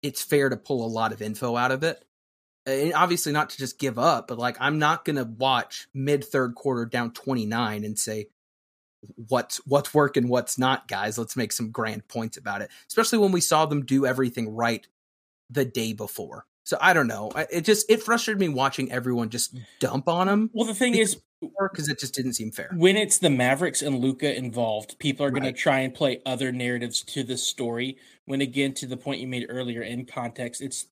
[0.03, 2.05] it's fair to pull a lot of info out of it.
[2.66, 6.24] And obviously not to just give up, but like I'm not going to watch mid
[6.24, 8.26] third quarter down 29 and say,
[9.29, 11.18] what's what's working, what's not, guys.
[11.18, 12.70] Let's make some grand points about it.
[12.88, 14.87] Especially when we saw them do everything right
[15.50, 16.46] the day before.
[16.64, 17.31] So I don't know.
[17.50, 20.50] It just it frustrated me watching everyone just dump on them.
[20.52, 22.72] Well, the thing is, because it just didn't seem fair.
[22.74, 25.42] When it's the Mavericks and Luka involved, people are right.
[25.42, 27.98] going to try and play other narratives to the story.
[28.24, 30.87] When again, to the point you made earlier, in context, it's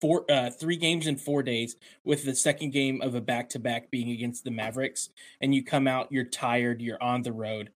[0.00, 3.58] four uh three games in four days with the second game of a back to
[3.58, 5.10] back being against the Mavericks
[5.40, 7.70] and you come out you're tired you're on the road.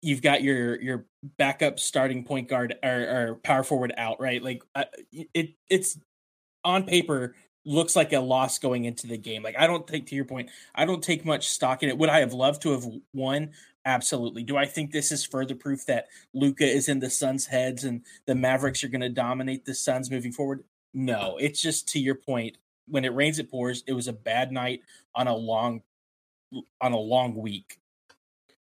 [0.00, 1.06] You've got your your
[1.38, 4.42] backup starting point guard or, or power forward out right?
[4.42, 5.98] Like uh, it it's
[6.64, 9.42] on paper looks like a loss going into the game.
[9.42, 11.98] Like I don't think to your point I don't take much stock in it.
[11.98, 13.50] Would I have loved to have won?
[13.84, 14.44] Absolutely.
[14.44, 18.02] Do I think this is further proof that Luka is in the Suns' heads and
[18.26, 20.62] the Mavericks are going to dominate the Suns moving forward?
[20.94, 22.56] No, it's just to your point.
[22.88, 23.84] when it rains, it pours.
[23.86, 24.82] It was a bad night
[25.14, 25.82] on a long
[26.80, 27.78] on a long week.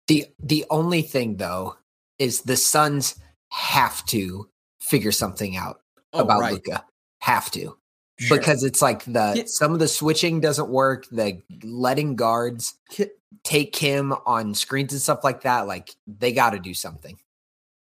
[0.09, 1.76] The the only thing though
[2.18, 3.16] is the Suns
[3.50, 4.48] have to
[4.81, 6.52] figure something out Oh, about right.
[6.54, 6.85] Luka.
[7.20, 7.76] Have to.
[8.18, 8.38] Sure.
[8.38, 9.42] Because it's like the Yeah.
[9.46, 12.74] some of the switching doesn't work, the letting guards
[13.44, 15.66] take him on screens and stuff like that.
[15.68, 17.18] Like they gotta do something.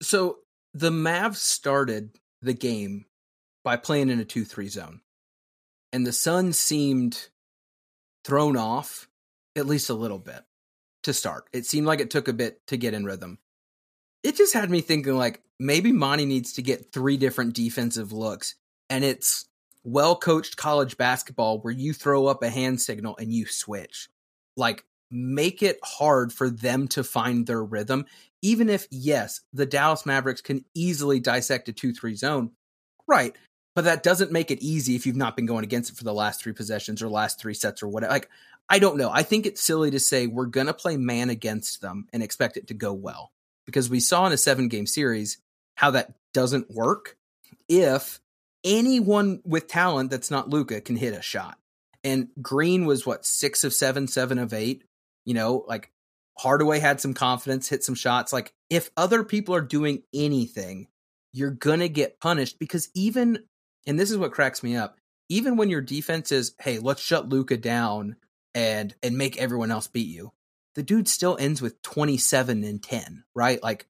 [0.01, 0.39] So
[0.73, 2.11] the Mavs started
[2.41, 3.05] the game
[3.63, 5.01] by playing in a 2 3 zone.
[5.91, 7.29] And the Suns seemed
[8.23, 9.07] thrown off
[9.55, 10.43] at least a little bit
[11.03, 11.45] to start.
[11.53, 13.39] It seemed like it took a bit to get in rhythm.
[14.23, 18.55] It just had me thinking like maybe Monty needs to get three different defensive looks.
[18.89, 19.45] And it's
[19.83, 24.09] well coached college basketball where you throw up a hand signal and you switch.
[24.57, 28.05] Like make it hard for them to find their rhythm
[28.41, 32.51] even if yes, the Dallas Mavericks can easily dissect a 2-3 zone.
[33.07, 33.35] Right.
[33.79, 36.13] But that doesn't make it easy if you've not been going against it for the
[36.13, 38.11] last 3 possessions or last 3 sets or whatever.
[38.11, 38.29] Like
[38.67, 39.09] I don't know.
[39.09, 42.57] I think it's silly to say we're going to play man against them and expect
[42.57, 43.31] it to go well
[43.65, 45.37] because we saw in a 7 game series
[45.75, 47.15] how that doesn't work
[47.69, 48.19] if
[48.65, 51.57] anyone with talent that's not Luka can hit a shot.
[52.03, 54.83] And Green was what, 6 of 7, 7 of 8,
[55.23, 55.89] you know, like
[56.37, 58.33] Hardaway had some confidence, hit some shots.
[58.33, 60.89] Like if other people are doing anything,
[61.31, 63.45] you're going to get punished because even,
[63.89, 64.97] and this is what cracks me up,
[65.29, 68.17] even when your defense is, hey, let's shut Luka down
[68.53, 70.31] and and make everyone else beat you,
[70.75, 73.61] the dude still ends with 27 and 10, right?
[73.63, 73.87] Like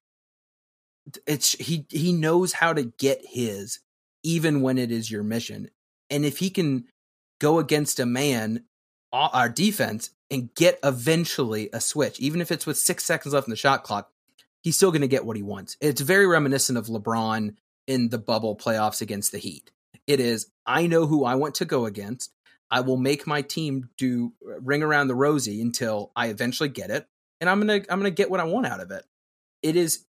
[1.26, 3.80] it's he he knows how to get his
[4.22, 5.68] even when it is your mission.
[6.08, 6.86] And if he can
[7.38, 8.64] go against a man
[9.12, 13.50] our defense and get eventually a switch, even if it's with six seconds left in
[13.50, 14.10] the shot clock,
[14.62, 15.76] he's still going to get what he wants.
[15.78, 19.70] It's very reminiscent of LeBron in the bubble playoffs against the Heat.
[20.06, 22.32] It is, I know who I want to go against.
[22.70, 26.90] I will make my team do uh, ring around the rosy until I eventually get
[26.90, 27.06] it,
[27.40, 29.04] and I'm gonna I'm gonna get what I want out of it.
[29.62, 30.06] It is,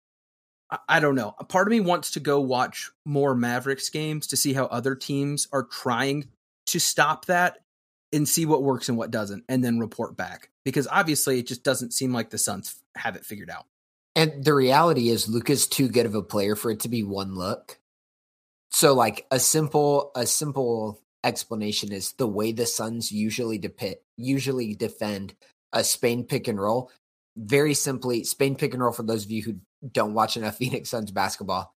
[0.88, 1.34] I, don't know.
[1.38, 4.94] A part of me wants to go watch more Mavericks games to see how other
[4.94, 6.28] teams are trying
[6.66, 7.58] to stop that
[8.12, 10.50] and see what works and what doesn't, and then report back.
[10.64, 13.66] Because obviously, it just doesn't seem like the Suns have it figured out.
[14.14, 17.34] And the reality is Luka's too good of a player for it to be one
[17.34, 17.79] look.
[18.70, 24.74] So like a simple a simple explanation is the way the Suns usually depict usually
[24.74, 25.34] defend
[25.72, 26.90] a Spain pick and roll.
[27.36, 29.56] Very simply, Spain pick and roll for those of you who
[29.92, 31.74] don't watch enough Phoenix Suns basketball.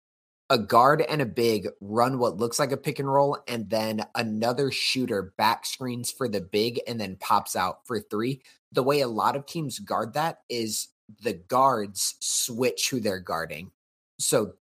[0.49, 4.05] A guard and a big run what looks like a pick and roll, and then
[4.15, 8.41] another shooter back screens for the big and then pops out for three.
[8.73, 10.89] The way a lot of teams guard that is
[11.23, 13.71] the guards switch who they're guarding.
[14.21, 14.53] So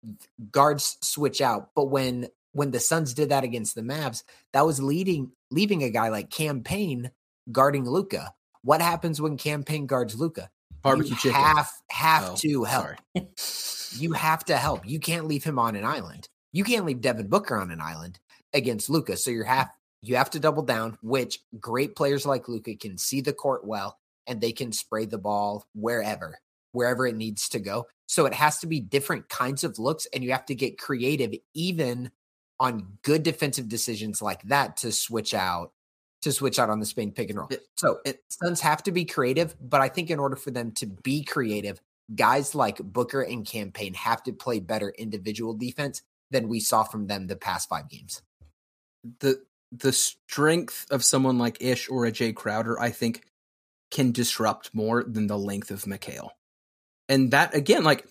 [0.52, 1.72] guards switch out.
[1.76, 5.90] But when when the Suns did that against the Mavs, that was leading leaving a
[5.90, 7.12] guy like Cam Payne
[7.52, 8.34] guarding Luka.
[8.64, 10.50] What happens when Cam Payne guards Luka?
[10.82, 11.42] Barbecue you chicken.
[11.42, 12.88] have have Oh, to help.
[13.98, 14.88] You have to help.
[14.88, 16.30] You can't leave him on an island.
[16.52, 18.20] You can't leave Devin Booker on an island
[18.54, 19.18] against Luka.
[19.18, 19.70] So you're half
[20.02, 23.98] you have to double down, which great players like Luka can see the court well
[24.28, 26.40] and they can spray the ball wherever,
[26.72, 27.88] wherever it needs to go.
[28.08, 31.34] So it has to be different kinds of looks, and you have to get creative
[31.54, 32.12] even
[32.60, 35.72] on good defensive decisions like that to switch out
[36.22, 37.48] to switch out on the Spain pick and roll.
[37.50, 40.74] It- So it- Suns have to be creative, but I think in order for them
[40.74, 41.82] to be creative,
[42.14, 46.84] guys like Booker and Cam Payne have to play better individual defense than we saw
[46.84, 48.22] from them the past five games.
[49.22, 53.24] the the strength of someone like Ish or a Jay Crowder, I think,
[53.92, 56.32] can disrupt more than the length of Mikal.
[57.10, 58.06] And that again, like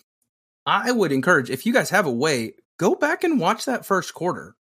[0.67, 4.13] I would encourage if you guys have a way, go back and watch that first
[4.13, 4.57] quarter.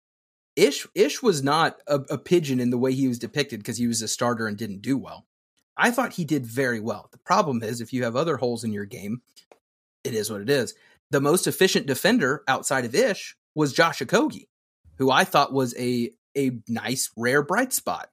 [0.55, 3.87] Ish Ish was not a, a pigeon in the way he was depicted because he
[3.87, 5.25] was a starter and didn't do well.
[5.75, 7.09] I thought he did very well.
[7.11, 9.21] The problem is if you have other holes in your game,
[10.03, 10.73] it is what it is.
[11.11, 14.47] The most efficient defender outside of Ish was Josh Okogie,
[14.97, 18.09] who I thought was a a nice rare bright spot.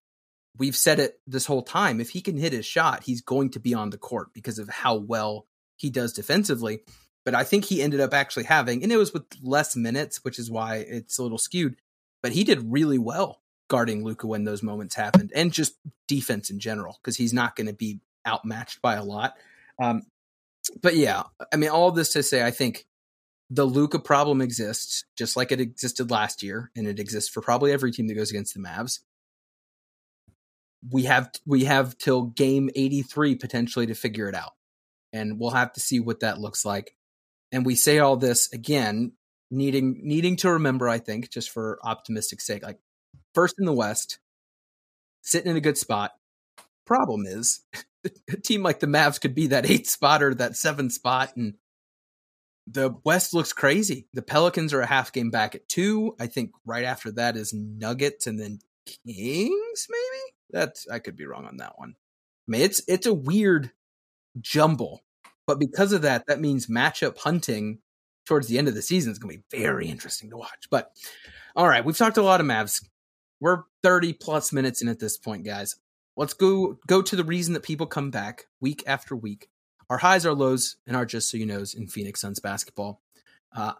[0.57, 2.01] We've said it this whole time.
[2.01, 4.69] If he can hit his shot, he's going to be on the court because of
[4.69, 5.47] how well
[5.77, 6.81] he does defensively.
[7.25, 10.39] But I think he ended up actually having, and it was with less minutes, which
[10.39, 11.77] is why it's a little skewed.
[12.23, 15.75] But he did really well guarding Luka when those moments happened, and just
[16.07, 19.35] defense in general, because he's not going to be outmatched by a lot.
[19.83, 20.03] Um,
[20.83, 21.23] but yeah,
[21.53, 22.87] I mean, all this to say, I think
[23.51, 27.73] the Luka problem exists, just like it existed last year, and it exists for probably
[27.73, 29.01] every team that goes against the Mavs.
[30.91, 34.53] We have we have till game 83 potentially to figure it out.
[35.15, 36.95] And we'll have to see what that looks like.
[37.53, 39.13] And we say all this again,
[39.51, 42.81] needing needing to remember, I think, just for optimistic sake, like
[43.33, 44.19] first in the West,
[45.23, 46.13] sitting in a good spot.
[46.85, 47.61] Problem is,
[48.05, 51.55] a team like the Mavs could be that eighth spot or that seventh spot, and
[52.67, 54.09] the West looks crazy.
[54.15, 56.17] The Pelicans are a half game back at two.
[56.19, 60.23] I think right after that is Nuggets and then Kings, maybe.
[60.51, 61.95] That's I could be wrong on that one.
[61.97, 63.71] I mean, it's it's a weird
[64.41, 65.04] jumble,
[65.47, 67.79] but because of that, that means matchup hunting
[68.27, 70.69] towards the end of the season is going to be very interesting to watch.
[70.71, 70.91] But
[71.55, 72.85] all right, we've talked a lot of Mavs.
[73.41, 75.77] We're 30 plus minutes in at this point, guys.
[76.17, 79.49] Let's go go to the reason that people come back week after week.
[79.91, 83.03] Our highs, our lows, and our just so you knows in Phoenix Suns basketball.
[83.55, 83.75] Uh,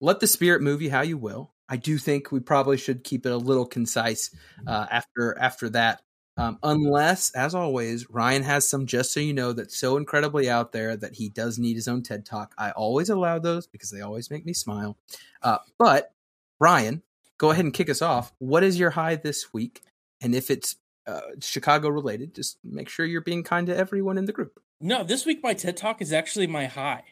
[0.00, 1.52] let the spirit move you how you will.
[1.68, 4.34] I do think we probably should keep it a little concise
[4.66, 6.02] uh, after after that.
[6.40, 10.72] Um, unless, as always, Ryan has some just so you know that's so incredibly out
[10.72, 12.54] there that he does need his own TED talk.
[12.56, 14.96] I always allow those because they always make me smile.
[15.42, 16.14] Uh, but
[16.58, 17.02] Ryan,
[17.36, 18.32] go ahead and kick us off.
[18.38, 19.82] What is your high this week?
[20.22, 20.76] And if it's
[21.06, 24.62] uh, Chicago related, just make sure you're being kind to everyone in the group.
[24.80, 27.02] No, this week my TED talk is actually my high.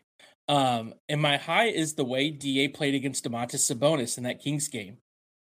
[0.48, 4.68] Um, and my high is the way DA played against Domantas Sabonis in that Kings
[4.68, 4.96] game.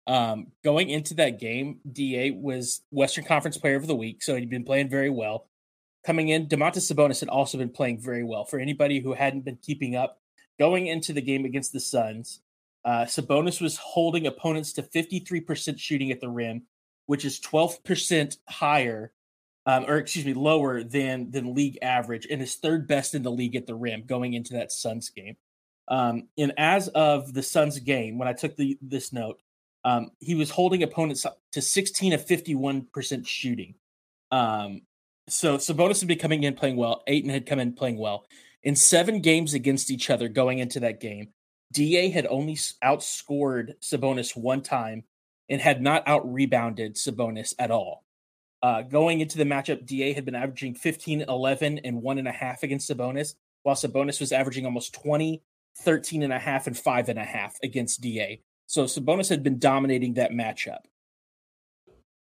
[0.10, 4.50] Um, going into that game, DA was Western Conference Player of the Week, so he'd
[4.50, 5.48] been playing very well.
[6.04, 8.44] Coming in, Domantas Sabonis had also been playing very well.
[8.44, 10.20] For anybody who hadn't been keeping up,
[10.58, 12.42] going into the game against the Suns,
[12.84, 16.64] uh, Sabonis was holding opponents to 53% shooting at the rim,
[17.06, 19.14] which is 12% higher,
[19.68, 23.32] um, or excuse me, lower than than league average, and is third best in the
[23.32, 25.38] league at the rim going into that Suns game.
[25.88, 29.40] Um, and as of the Suns game, when I took the this note,
[29.84, 33.76] um, he was holding opponents to 16 of 51% shooting.
[34.32, 34.82] Um,
[35.28, 37.04] so Sabonis had been coming in playing well.
[37.08, 38.26] Ayton had come in playing well.
[38.64, 41.30] In seven games against each other going into that game,
[41.72, 45.04] DA had only outscored Sabonis one time
[45.48, 48.04] and had not out rebounded Sabonis at all.
[48.62, 52.32] Uh, going into the matchup, DA had been averaging 15, 11, and one and a
[52.32, 55.42] half against Sabonis, while Sabonis was averaging almost 20,
[55.78, 58.42] 13 and a half, and five and a half against DA.
[58.70, 60.82] So Sabonis had been dominating that matchup.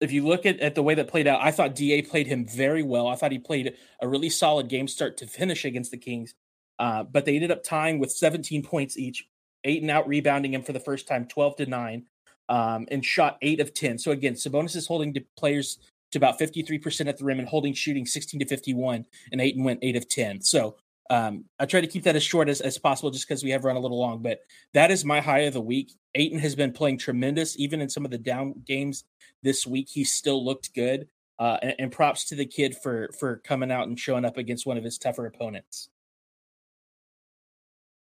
[0.00, 2.46] If you look at, at the way that played out, I thought DA played him
[2.46, 3.08] very well.
[3.08, 6.34] I thought he played a really solid game start to finish against the Kings.
[6.78, 9.26] Uh, but they ended up tying with 17 points each,
[9.64, 12.04] eight and out rebounding him for the first time, 12 to 9,
[12.48, 13.98] um, and shot 8 of 10.
[13.98, 15.78] So again, Sabonis is holding players
[16.12, 19.80] to about 53% at the rim and holding shooting 16 to 51, and Ayton went
[19.82, 20.42] 8 of 10.
[20.42, 20.76] So
[21.10, 23.64] um, I try to keep that as short as, as possible just because we have
[23.64, 24.40] run a little long, but
[24.74, 25.92] that is my high of the week.
[26.14, 29.04] Ayton has been playing tremendous, even in some of the down games
[29.42, 29.88] this week.
[29.90, 31.08] He still looked good.
[31.38, 34.66] Uh, and, and, props to the kid for for coming out and showing up against
[34.66, 35.88] one of his tougher opponents.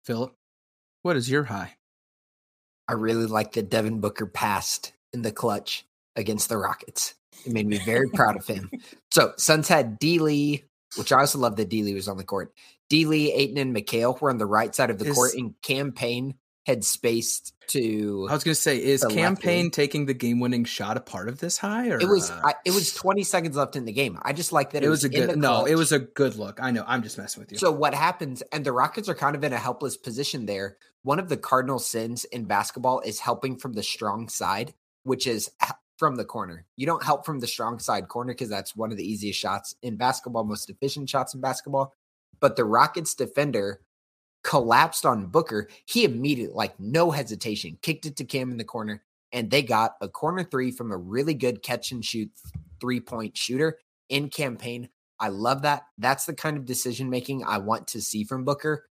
[0.03, 0.35] Philip,
[1.01, 1.77] what is your high?
[2.89, 5.85] I really like that Devin Booker passed in the clutch
[6.17, 7.13] against the Rockets.
[7.45, 8.69] It made me very proud of him.
[9.13, 10.63] So Suns had D Lee,
[10.95, 12.53] which I also love that D Lee was on the court.
[12.91, 15.55] D Lee, Ayton, and Mikal were on the right side of the is, court, and
[15.61, 16.33] Cam Payne
[16.65, 18.27] had spaced to.
[18.29, 21.39] I was going to say, is Cam Payne taking the game-winning shot a part of
[21.39, 21.87] this high?
[21.87, 22.29] Or, it was.
[22.29, 24.19] Uh, I, it was 20 seconds left in the game.
[24.23, 24.83] I just like that.
[24.83, 25.37] It, it was, was, a good.
[25.37, 26.59] No, it was a good look.
[26.61, 26.83] I know.
[26.85, 27.57] I'm just messing with you.
[27.57, 28.43] So what happens?
[28.51, 30.75] And the Rockets are kind of in a helpless position there.
[31.03, 34.73] One of the cardinal sins in basketball is helping from the strong side,
[35.03, 35.49] which is
[35.97, 36.65] from the corner.
[36.75, 39.75] You don't help from the strong side corner because that's one of the easiest shots
[39.81, 41.93] in basketball, most efficient shots in basketball
[42.41, 43.81] but the Rockets defender
[44.43, 45.69] collapsed on Booker.
[45.85, 49.93] He immediately, like no hesitation, kicked it to Cam in the corner, and they got
[50.01, 52.31] a corner three from a really good catch and shoot
[52.81, 53.77] three point shooter
[54.09, 54.89] in Cam Payne.
[55.19, 55.83] I love that.
[55.99, 58.87] That's the kind of decision making I want to see from Booker.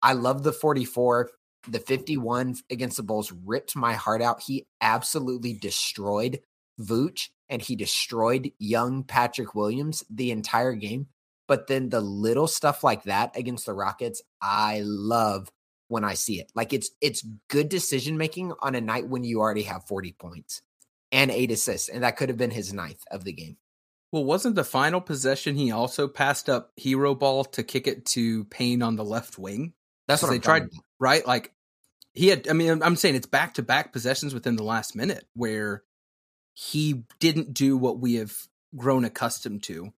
[0.00, 1.30] I love the 44.
[1.68, 4.42] The 51 against the Bulls ripped my heart out.
[4.42, 6.40] He absolutely destroyed
[6.80, 11.08] Vooch and he destroyed young Patrick Williams the entire game.
[11.52, 15.52] But then the little stuff like that against the Rockets, I love
[15.88, 16.50] when I see it.
[16.54, 20.62] Like it's it's good decision making on a night when you already have 40 points
[21.10, 21.90] and eight assists.
[21.90, 23.58] And that could have been his ninth of the game.
[24.12, 28.44] Well, wasn't the final possession he also passed up hero ball to kick it to
[28.44, 29.74] Payne on the left wing?
[30.08, 30.84] That's what they tried, about.
[30.98, 31.26] right?
[31.26, 31.52] Like
[32.14, 32.48] he had.
[32.48, 35.82] I mean, I'm saying it's back to back possessions within the last minute where
[36.54, 38.34] he didn't do what we have
[38.74, 39.92] grown accustomed to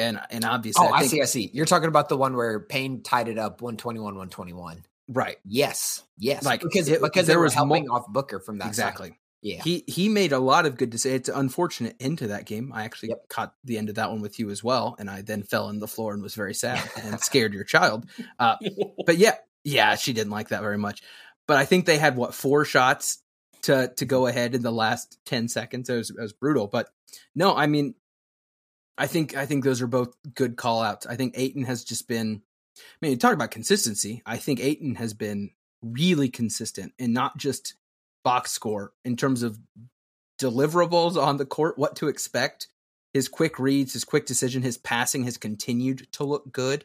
[0.00, 1.50] and and obviously, oh, I, think, I, see, I see.
[1.52, 4.84] You're talking about the one where Payne tied it up 121, 121.
[5.08, 5.36] Right.
[5.44, 6.02] Yes.
[6.18, 6.44] Yes.
[6.44, 8.68] Like because it, because there was helping mo- off Booker from that.
[8.68, 9.08] Exactly.
[9.08, 9.16] Side.
[9.42, 9.62] Yeah.
[9.62, 11.20] He he made a lot of good decisions.
[11.20, 12.72] It's an unfortunate into that game.
[12.74, 13.28] I actually yep.
[13.28, 15.78] caught the end of that one with you as well, and I then fell on
[15.78, 18.06] the floor and was very sad and scared your child.
[18.38, 18.56] Uh,
[19.06, 21.02] but yeah, yeah, she didn't like that very much.
[21.48, 23.22] But I think they had what four shots
[23.62, 25.88] to to go ahead in the last 10 seconds.
[25.88, 26.66] It was, it was brutal.
[26.66, 26.88] But
[27.34, 27.94] no, I mean,
[29.00, 31.06] I think I think those are both good call outs.
[31.06, 32.42] I think Ayton has just been
[32.76, 34.22] I mean, you talk about consistency.
[34.26, 35.50] I think Ayton has been
[35.82, 37.74] really consistent and not just
[38.24, 39.58] box score in terms of
[40.40, 42.68] deliverables on the court, what to expect.
[43.14, 46.84] His quick reads, his quick decision, his passing has continued to look good.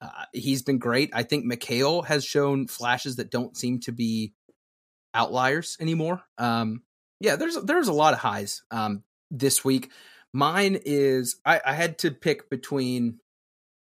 [0.00, 1.10] Uh, he's been great.
[1.12, 4.32] I think Mikal has shown flashes that don't seem to be
[5.12, 6.22] outliers anymore.
[6.38, 6.82] Um,
[7.20, 9.90] yeah, there's there's a lot of highs um, this week.
[10.32, 13.20] Mine is I, I had to pick between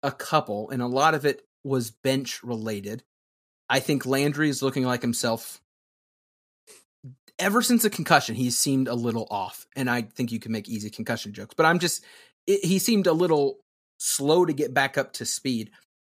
[0.02, 3.02] a couple, and a lot of it was bench related.
[3.68, 5.60] I think Landry is looking like himself.
[7.38, 10.68] Ever since the concussion, he's seemed a little off, and I think you can make
[10.68, 11.54] easy concussion jokes.
[11.56, 12.04] But I'm just,
[12.46, 13.58] it, he seemed a little
[13.98, 15.70] slow to get back up to speed.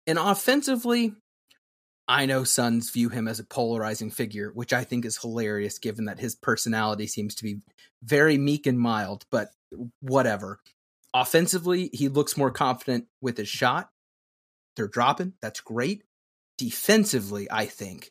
[0.06, 1.14] And offensively,
[2.10, 6.06] I know Suns view him as a polarizing figure, which I think is hilarious given
[6.06, 7.60] that his personality seems to be
[8.02, 9.50] very meek and mild, but
[10.00, 10.58] whatever.
[11.14, 13.90] Offensively, he looks more confident with his shot.
[14.74, 15.34] They're dropping.
[15.40, 16.02] That's great.
[16.58, 18.10] Defensively, I think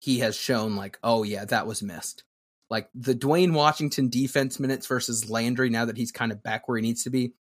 [0.00, 2.24] he has shown, like, oh, yeah, that was missed.
[2.70, 6.76] Like the Duane Washington defense minutes versus Landry, now that he's kind of back where
[6.76, 7.34] he needs to be,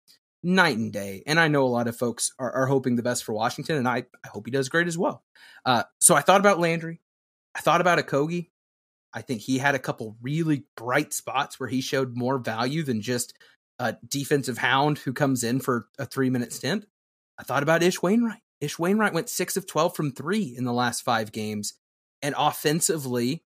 [0.45, 1.23] night and day.
[1.25, 3.87] And I know a lot of folks are, are hoping the best for Washington, and
[3.87, 5.23] I, I hope he does great as well.
[5.65, 7.01] Uh, so I thought about Landry.
[7.55, 8.49] I thought about Okogie.
[9.11, 13.01] I think he had a couple really bright spots where he showed more value than
[13.01, 13.33] just
[13.79, 16.85] a defensive hound who comes in for a three minute stint.
[17.39, 18.41] I thought about Ish Wainwright.
[18.61, 21.73] Ish Wainwright went six of 12 from three in the last five games.
[22.21, 23.43] And offensively,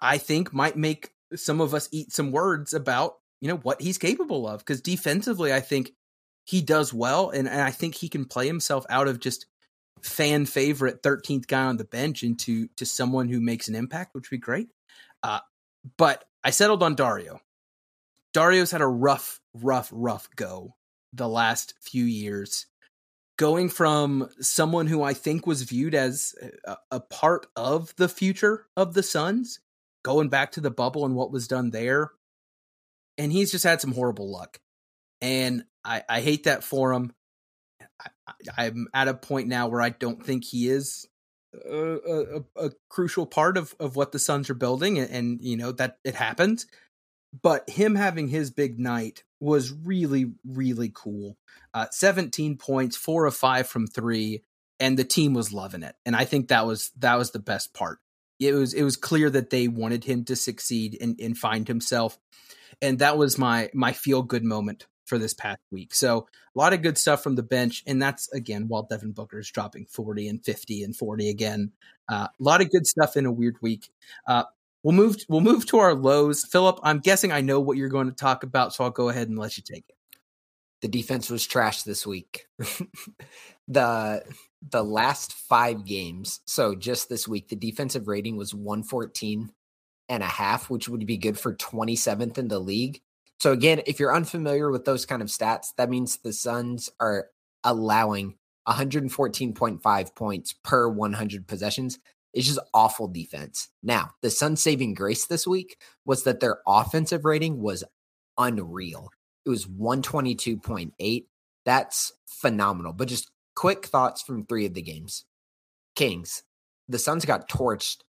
[0.00, 3.98] I think might make some of us eat some words about you know what he's
[3.98, 5.92] capable of because defensively i think
[6.44, 9.44] he does well and, and i think he can play himself out of just
[10.00, 14.30] fan favorite 13th guy on the bench into to someone who makes an impact which
[14.30, 14.68] would be great.
[15.22, 15.40] Uh,
[15.98, 17.40] but i settled on dario.
[18.32, 20.74] Dario's had a rough rough rough go
[21.12, 22.66] the last few years
[23.36, 26.34] going from someone who i think was viewed as
[26.64, 29.60] a, a part of the future of the suns
[30.02, 32.12] going back to the bubble and what was done there
[33.18, 34.60] and he's just had some horrible luck.
[35.20, 37.12] And I, I hate that for him.
[38.56, 41.06] I, am at a point now where I don't think he is
[41.54, 41.98] a,
[42.56, 45.72] a, a, crucial part of, of what the Suns are building, and, and you know
[45.72, 46.64] that it happened.
[47.42, 51.36] But him having his big night was really, really cool.
[51.74, 54.42] Uh, 17 points, four of five from three,
[54.78, 55.94] and the team was loving it.
[56.04, 57.98] And I think that was that was the best part.
[58.38, 62.18] It was it was clear that they wanted him to succeed and, and find himself
[62.82, 65.94] and that was my my feel good moment for this past week.
[65.94, 69.38] So a lot of good stuff from the bench, and that's again while Devin Booker
[69.38, 71.72] is dropping forty and fifty and forty again.
[72.08, 73.90] Uh, a lot of good stuff in a weird week.
[74.26, 74.44] Uh,
[74.82, 76.44] we'll move we'll move to our lows.
[76.44, 79.28] Philip, I'm guessing I know what you're going to talk about, so I'll go ahead
[79.28, 79.96] and let you take it.
[80.82, 82.46] The defense was trash this week.
[83.68, 84.24] the
[84.70, 89.52] the last five games, so just this week, the defensive rating was 114
[90.12, 93.00] and a half, which would be good for 27th in the league.
[93.40, 97.28] So again, if you're unfamiliar with those kind of stats, that means the Suns are
[97.64, 98.36] allowing
[98.68, 101.98] 114.5 points per 100 possessions.
[102.34, 103.70] It's just awful defense.
[103.82, 107.82] Now, the Suns saving grace this week was that their offensive rating was
[108.36, 109.08] unreal.
[109.46, 111.24] It was 122.8.
[111.64, 112.92] That's phenomenal.
[112.92, 115.24] But just quick thoughts from three of the games.
[115.96, 116.42] Kings,
[116.86, 118.02] the Suns got torched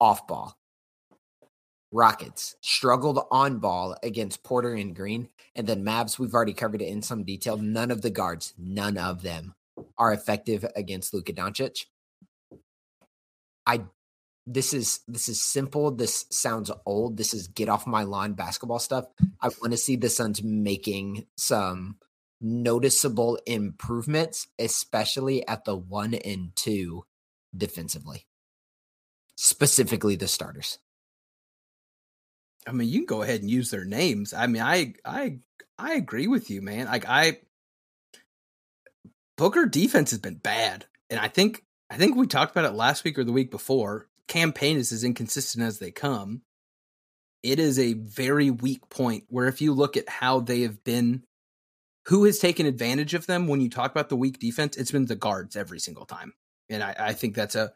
[0.00, 0.58] off ball.
[1.94, 5.28] Rockets struggled on ball against Porter and Green.
[5.54, 7.56] And then Mavs, we've already covered it in some detail.
[7.56, 9.54] None of the guards, none of them
[9.96, 11.84] are effective against Luka Doncic.
[13.64, 13.84] I
[14.44, 15.92] this is this is simple.
[15.92, 17.16] This sounds old.
[17.16, 19.06] This is get off my lawn basketball stuff.
[19.40, 21.98] I want to see the Suns making some
[22.40, 27.04] noticeable improvements, especially at the one and two
[27.56, 28.26] defensively.
[29.36, 30.80] Specifically the starters.
[32.66, 34.32] I mean, you can go ahead and use their names.
[34.32, 35.38] I mean, I I
[35.78, 36.86] I agree with you, man.
[36.86, 37.38] Like I
[39.36, 40.86] Booker defense has been bad.
[41.10, 44.08] And I think I think we talked about it last week or the week before.
[44.28, 46.42] Cam Payne is as inconsistent as they come.
[47.42, 51.24] It is a very weak point where if you look at how they have been
[52.06, 55.06] who has taken advantage of them when you talk about the weak defense, it's been
[55.06, 56.32] the guards every single time.
[56.68, 57.72] And I, I think that's a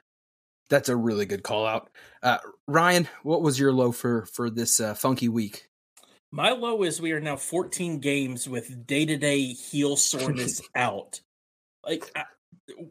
[0.68, 1.90] that's a really good call out.
[2.22, 5.68] Uh, Ryan, what was your low for for this uh, funky week?
[6.30, 11.20] My low is we are now 14 games with day to day heel soreness out.
[11.84, 12.24] Like, uh,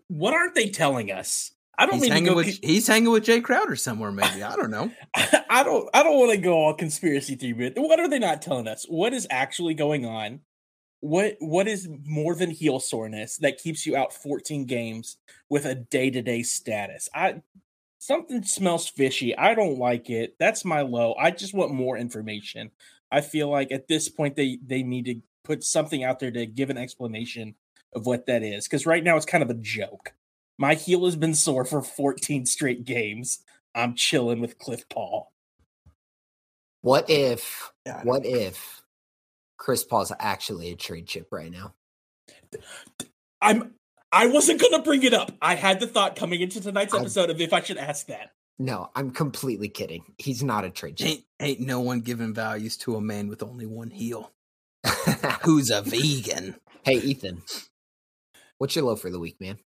[0.08, 1.52] what aren't they telling us?
[1.78, 2.36] I don't he's mean to hanging go.
[2.38, 4.12] with he's hanging with Jay Crowder somewhere.
[4.12, 4.92] Maybe I don't know.
[5.50, 5.88] I don't.
[5.94, 7.70] I don't want to go all conspiracy theory.
[7.70, 8.86] But what are they not telling us?
[8.90, 10.40] What is actually going on?
[11.02, 15.18] What What is more than heel soreness that keeps you out 14 games
[15.50, 17.10] with a day to day status?
[17.14, 17.44] I
[18.08, 19.38] something smells fishy.
[19.38, 20.36] I don't like it.
[20.40, 21.14] That's my low.
[21.20, 22.72] I just want more information.
[23.12, 26.46] I feel like at this point they they need to put something out there to
[26.46, 27.56] give an explanation
[27.94, 30.14] of what that is because right now it's kind of a joke.
[30.58, 33.40] My heel has been sore for 14 straight games.
[33.76, 35.32] I'm chilling with Cliff Paul.
[36.82, 37.72] What if?
[37.86, 38.82] Yeah, I What if
[39.58, 41.74] Chris Paul's actually a trade chip right now?
[43.42, 43.76] I'm
[44.12, 45.32] I wasn't gonna bring it up.
[45.42, 48.32] I had the thought coming into tonight's I- episode of if I should ask that.
[48.60, 50.04] No, I'm completely kidding.
[50.18, 51.00] He's not a trade.
[51.02, 54.32] Ain't ain't no one giving values to a man with only one heel
[55.44, 56.56] who's a vegan.
[56.84, 57.44] hey, Ethan,
[58.58, 59.60] what's your low for the week, man?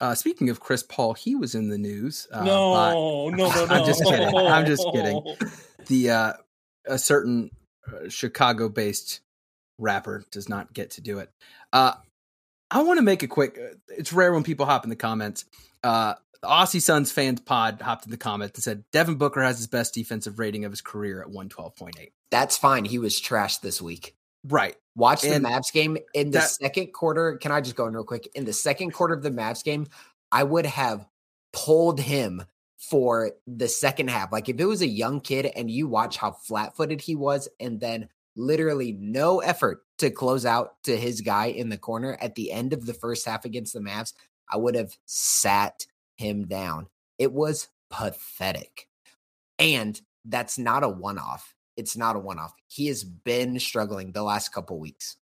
[0.00, 2.26] Uh, speaking of Chris Paul, he was in the news.
[2.32, 3.74] Uh, by- no, no, no, no.
[3.74, 4.34] I'm just kidding.
[4.34, 5.22] I'm just kidding.
[5.88, 6.32] the uh,
[6.86, 7.50] a certain
[7.86, 9.20] uh, Chicago-based
[9.78, 11.28] rapper does not get to do it.
[12.70, 13.58] I want to make a quick.
[13.60, 15.44] uh, It's rare when people hop in the comments.
[15.82, 19.58] Uh, the Aussie Suns fans pod hopped in the comments and said Devin Booker has
[19.58, 22.12] his best defensive rating of his career at 112.8.
[22.30, 22.84] That's fine.
[22.84, 24.14] He was trashed this week.
[24.44, 24.76] Right.
[24.96, 27.36] Watch the And Mavs game in the that- second quarter.
[27.36, 28.28] Can I just go in real quick?
[28.34, 29.86] In the second quarter of the Mavs game,
[30.32, 31.06] I would have
[31.52, 32.44] pulled him
[32.78, 34.32] for the second half.
[34.32, 37.48] Like if it was a young kid and you watch how flat footed he was,
[37.58, 42.34] and then literally no effort to close out to his guy in the corner at
[42.34, 44.12] the end of the first half against the Mavs,
[44.50, 46.88] I would have sat him down.
[47.18, 48.88] It was pathetic.
[49.58, 51.54] And that's not a one off.
[51.76, 52.54] It's not a one off.
[52.66, 55.16] He has been struggling the last couple weeks.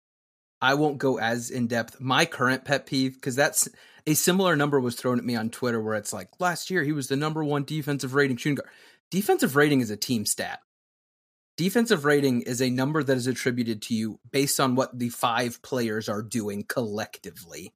[0.61, 2.01] I won't go as in depth.
[2.01, 3.69] My current pet peeve, because that's
[4.07, 6.93] a similar number was thrown at me on Twitter where it's like last year he
[6.93, 8.69] was the number one defensive rating shooting guard.
[9.11, 10.61] Defensive rating is a team stat.
[11.57, 15.63] Defensive rating is a number that is attributed to you based on what the five
[15.63, 17.73] players are doing collectively.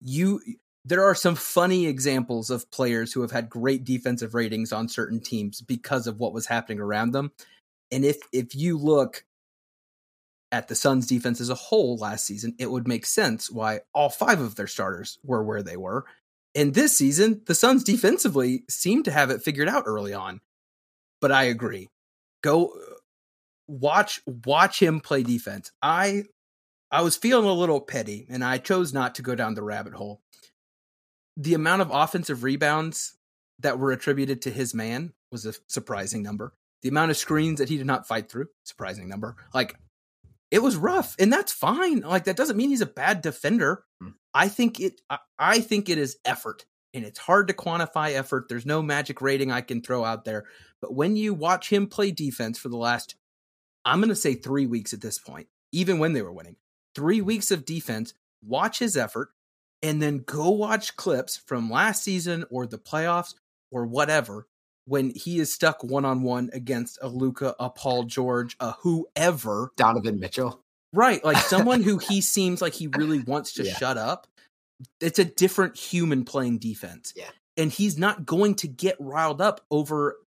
[0.00, 0.40] You
[0.84, 5.20] there are some funny examples of players who have had great defensive ratings on certain
[5.20, 7.32] teams because of what was happening around them.
[7.90, 9.24] And if if you look
[10.52, 14.10] at the Suns defense as a whole last season, it would make sense why all
[14.10, 16.04] five of their starters were where they were.
[16.54, 20.40] And this season, the Suns defensively seemed to have it figured out early on.
[21.20, 21.88] But I agree.
[22.42, 22.78] Go
[23.68, 25.72] watch watch him play defense.
[25.82, 26.24] I
[26.90, 29.94] I was feeling a little petty and I chose not to go down the rabbit
[29.94, 30.22] hole.
[31.36, 33.16] The amount of offensive rebounds
[33.60, 36.54] that were attributed to his man was a surprising number.
[36.82, 39.36] The amount of screens that he did not fight through, surprising number.
[39.52, 39.76] Like
[40.50, 44.10] it was rough and that's fine like that doesn't mean he's a bad defender Hmm.
[44.34, 46.64] i think it I, I think it is effort
[46.94, 50.44] and it's hard to quantify effort there's no magic rating i can throw out there
[50.80, 53.16] but when you watch him play defense for the last
[53.86, 56.56] i'm going to say 3 weeks at this point even when they were winning
[56.94, 58.12] 3 weeks of defense
[58.44, 59.30] watch his effort
[59.82, 63.34] and then go watch clips from last season or the playoffs
[63.72, 64.46] or whatever
[64.86, 69.72] when he is stuck one on one against a Luka, a Paul George, a whoever,
[69.76, 70.60] Donovan Mitchell.
[70.92, 71.22] right?
[71.24, 73.74] Like someone who he seems like he really wants to Yeah.
[73.74, 74.28] shut up.
[75.00, 77.12] It's a different human playing defense.
[77.16, 77.30] Yeah.
[77.56, 80.18] And he's not going to get riled up over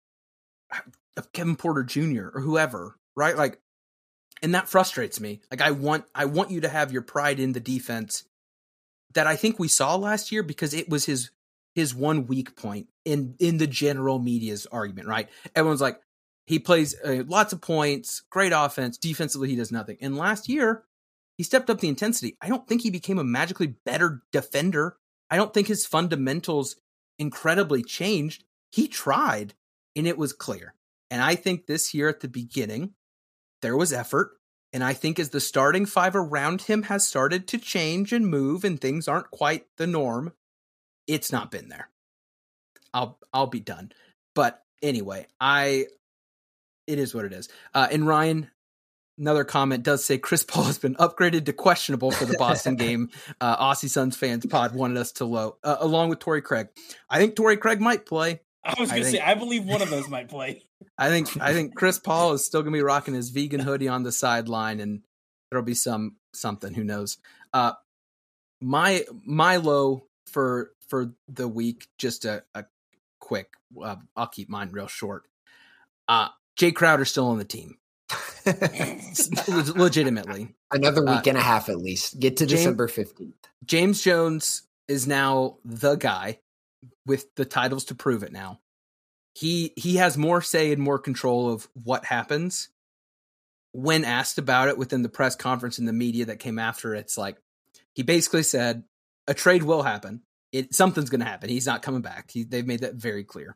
[1.34, 2.28] Kevin Porter Jr.
[2.34, 3.38] or whoever, right?
[3.38, 3.59] Like,
[4.41, 5.41] and that frustrates me.
[5.51, 8.24] Like, I want, I want you to have your pride in the defense
[9.13, 11.32] that I think we saw last year because it was his
[11.76, 15.30] his one weak point in in the general media's argument, right?
[15.55, 15.99] Everyone's like,
[16.45, 19.97] he plays uh, lots of points, great offense, defensively he does nothing.
[20.01, 20.84] And last year,
[21.38, 22.38] he stepped up the intensity.
[22.41, 24.97] I don't think he became a magically better defender.
[25.30, 26.76] I don't think his fundamentals
[27.17, 28.43] incredibly changed.
[28.72, 29.53] He tried,
[29.95, 30.74] and it was clear.
[31.11, 32.93] And I think this year at the beginning,
[33.62, 34.32] there was effort.
[34.72, 38.64] And I think as the starting five around him has started to change and move,
[38.64, 40.34] and things aren't quite the norm,
[41.07, 41.89] it's not been there.
[42.93, 43.91] I'll I'll be done.
[44.36, 45.88] But anyway, I
[46.88, 47.49] it is what it is.
[47.74, 48.49] Uh, and Ryan,
[49.18, 53.10] another comment does say Chris Paul has been upgraded to questionable for the Boston game.
[53.41, 56.68] Uh, Aussie Suns fans pod wanted us to low, uh, along with Torrey Craig.
[57.10, 58.41] I think Torrey Craig might play.
[58.64, 60.64] I was gonna say I believe one of those might play.
[60.98, 64.04] I think I think Chris Paul is still gonna be rocking his vegan hoodie on
[64.04, 65.02] the sideline, and
[65.50, 66.74] there'll be some something.
[66.74, 67.18] Who knows?
[67.54, 67.74] Uh,
[68.62, 71.88] my my low for for the week.
[71.98, 72.66] Just a, a
[73.20, 73.54] quick.
[73.82, 75.24] Uh, I'll keep mine real short.
[76.08, 77.78] Uh, Jay Crowder's still on the team.
[79.48, 82.20] Legitimately, Another Uh, week and a half at least.
[82.20, 83.34] Get to James- December 15th.
[83.66, 86.40] James Jones is now the guy.
[87.06, 88.60] with the titles to prove it now.
[89.40, 92.68] He he has more say and more control of what happens.
[93.72, 97.18] When asked about it within the press conference and the media that came after, it's
[97.18, 97.38] like
[97.94, 98.84] he basically said
[99.30, 100.24] a trade will happen.
[100.52, 101.50] It something's going to happen.
[101.50, 102.32] He's not coming back.
[102.32, 103.56] He, they've made that very clear.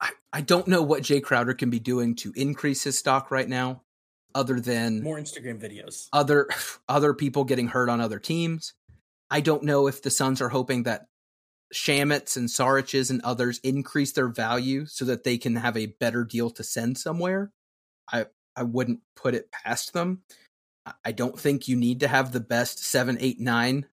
[0.00, 3.48] I, I don't know what Jay Crowder can be doing to increase his stock right
[3.48, 3.82] now,
[4.32, 6.06] other than More Instagram videos.
[6.12, 6.48] other
[6.88, 8.74] other people getting hurt on other teams.
[9.28, 11.08] I don't know if the Suns are hoping that
[11.72, 16.24] Shamets and Sariches and others increase their value so that they can have a better
[16.24, 17.50] deal to send somewhere.
[18.12, 20.22] I I wouldn't put it past them.
[21.04, 23.86] I- don't think you need to have the best seven, eight, nine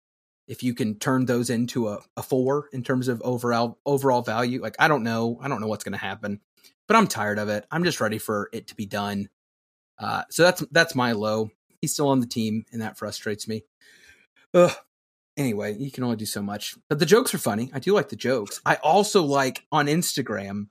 [0.48, 4.62] if you can turn those into a, a four in terms of overall overall value.
[4.62, 5.38] Like I don't know.
[5.42, 6.42] I don't know what's gonna happen.
[6.88, 7.66] But I'm tired of it.
[7.72, 9.30] I'm just ready for it to be done.
[10.00, 11.52] Uh, so that's that's my low.
[11.82, 13.64] He's still on the team, and that frustrates me.
[14.54, 14.72] Ugh.
[15.38, 16.76] Anyway, you can only do so much.
[16.90, 17.70] But the jokes are funny.
[17.74, 18.60] I do like the jokes.
[18.66, 20.68] I also like on Instagram.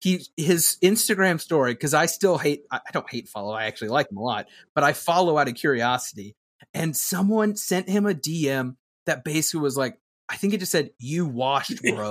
[0.00, 2.62] He his Instagram story because I still hate.
[2.70, 3.52] I I don't hate follow.
[3.52, 6.36] I actually like him a lot, but I follow out of curiosity.
[6.72, 9.98] And someone sent him a DM that basically was like,
[10.28, 12.10] I think it just said, "You washed, bro."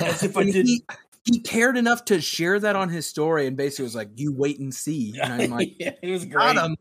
[0.00, 0.66] As if I did.
[0.66, 0.84] he,
[1.24, 4.58] he cared enough to share that on his story and basically was like, "You wait
[4.58, 6.54] and see." And I'm like, yeah, it was great.
[6.54, 6.76] "Got him."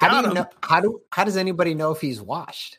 [0.00, 0.34] How do you him.
[0.34, 0.46] know?
[0.62, 2.78] How do how does anybody know if he's washed?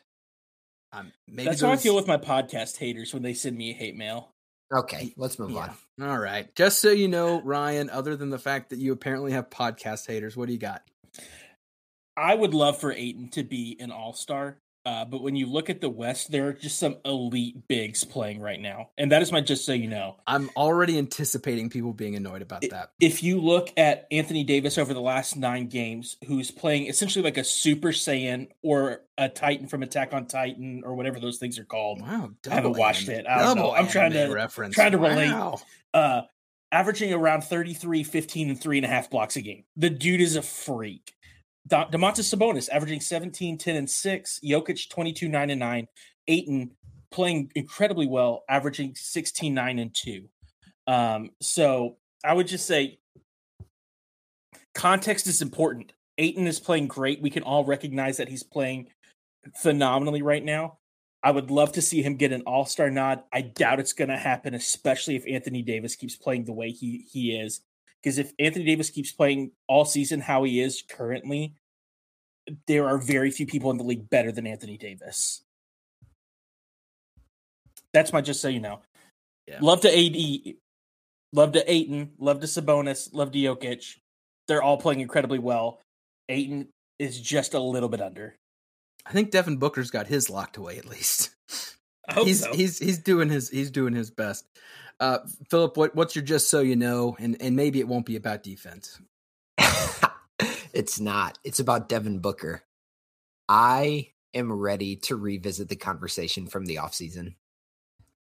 [0.92, 3.96] Um, maybe That's how I feel with my podcast haters when they send me hate
[3.96, 4.30] mail.
[4.72, 5.74] Okay, let's move Yeah.
[5.98, 6.08] on.
[6.08, 6.54] All right.
[6.54, 10.36] Just so you know, Ryan, other than the fact that you apparently have podcast haters,
[10.36, 10.82] what do you got?
[12.16, 14.58] I would love for Ayton to be an all star.
[14.86, 18.40] Uh, but when you look at the West, there are just some elite bigs playing
[18.40, 18.88] right now.
[18.96, 20.16] And that is my just so you know.
[20.26, 22.92] I'm already anticipating people being annoyed about that.
[22.98, 27.36] If you look at Anthony Davis over the last nine games, who's playing essentially like
[27.36, 31.64] a Super Saiyan or a Titan from Attack on Titan or whatever those things are
[31.64, 32.30] called, Wow.
[32.50, 33.26] I haven't watched anime- it.
[33.28, 33.62] I don't know.
[33.64, 34.74] double I'm trying to- reference.
[34.74, 35.30] trying to relate.
[35.30, 35.60] Wow.
[35.92, 36.22] uh,
[36.72, 39.64] averaging around 33, 15, and three and a half blocks a game.
[39.76, 41.12] The dude is a freak.
[41.68, 44.40] Domantas Sabonis averaging 17, 10, and 6.
[44.44, 45.88] Jokic 22, 9, and 9.
[46.28, 46.70] Ayton
[47.10, 50.28] playing incredibly well, averaging 16, 9, and 2.
[50.86, 52.98] Um, so I would just say
[54.74, 55.92] context is important.
[56.18, 57.22] Ayton is playing great.
[57.22, 58.88] We can all recognize that he's playing
[59.56, 60.78] phenomenally right now.
[61.22, 63.22] I would love to see him get an All Star nod.
[63.32, 67.06] I doubt it's going to happen, especially if Anthony Davis keeps playing the way he
[67.10, 67.60] he is.
[68.02, 71.54] Because if Anthony Davis keeps playing all season how he is currently,
[72.66, 75.42] there are very few people in the league better than Anthony Davis.
[77.92, 78.80] That's my just so you know.
[79.46, 79.58] Yeah.
[79.60, 80.54] Love to AD,
[81.32, 83.96] love to Ayton, love to Sabonis, love to Jokic.
[84.48, 85.80] They're all playing incredibly well.
[86.28, 88.36] Ayton is just a little bit under.
[89.04, 91.34] I think Devin Booker's got his locked away at least.
[92.08, 92.52] I hope he's so.
[92.52, 94.46] he's he's doing his he's doing his best.
[95.00, 98.16] Uh, Philip, what what's your just so you know, and and maybe it won't be
[98.16, 99.00] about defense.
[100.72, 101.38] it's not.
[101.42, 102.62] It's about Devin Booker.
[103.48, 107.34] I am ready to revisit the conversation from the offseason.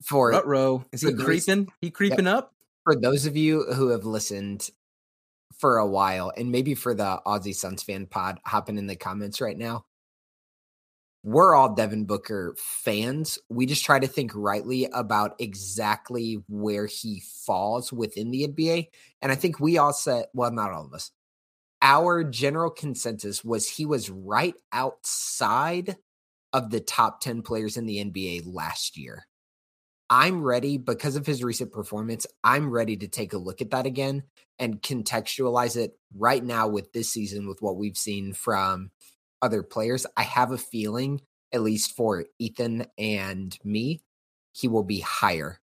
[0.04, 1.68] For Rutro, is he for those- creeping?
[1.82, 2.54] He creeping up?
[2.88, 4.70] for those of you who have listened
[5.60, 9.42] for a while, and maybe for the Aussie Suns fan pod hopping in the comments
[9.42, 9.84] right now,
[11.28, 13.38] we're all Devin Booker fans.
[13.50, 18.88] We just try to think rightly about exactly where he falls within the NBA.
[19.22, 21.12] And I think we all said, well, not all of us.
[21.82, 25.98] Our general consensus was he was right outside
[26.54, 29.28] of the top 10 players in the NBA last year.
[30.10, 32.26] I'm ready because of his recent performance.
[32.42, 34.24] I'm ready to take a look at that again
[34.60, 38.92] and contextualize it right now with this season, with what we've seen from
[39.42, 40.06] other players.
[40.16, 41.22] I have a feeling,
[41.54, 44.02] at least for Ethan and me,
[44.54, 45.60] he will be higher.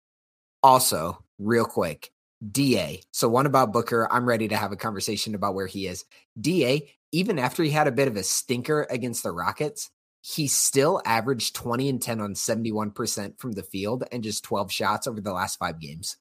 [0.61, 2.11] Also, real quick,
[2.51, 3.01] DA.
[3.11, 6.05] So, one about Booker, I'm ready to have a conversation about where he is.
[6.39, 9.89] DA, even after he had a bit of a stinker against the Rockets,
[10.21, 15.07] he still averaged 20 and 10 on 71% from the field and just 12 shots
[15.07, 16.17] over the last five games.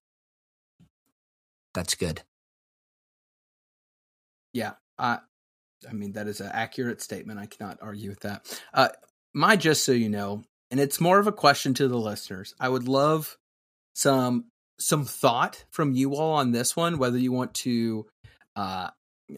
[1.75, 2.23] That's good.
[4.53, 5.19] Yeah, I,
[5.89, 7.39] I mean that is an accurate statement.
[7.39, 8.61] I cannot argue with that.
[8.73, 8.89] Uh,
[9.35, 12.55] my just so you know, and it's more of a question to the listeners.
[12.59, 13.37] I would love
[13.95, 14.47] some
[14.79, 16.99] some thought from you all on this one.
[16.99, 18.07] Whether you want to,
[18.57, 18.91] uh,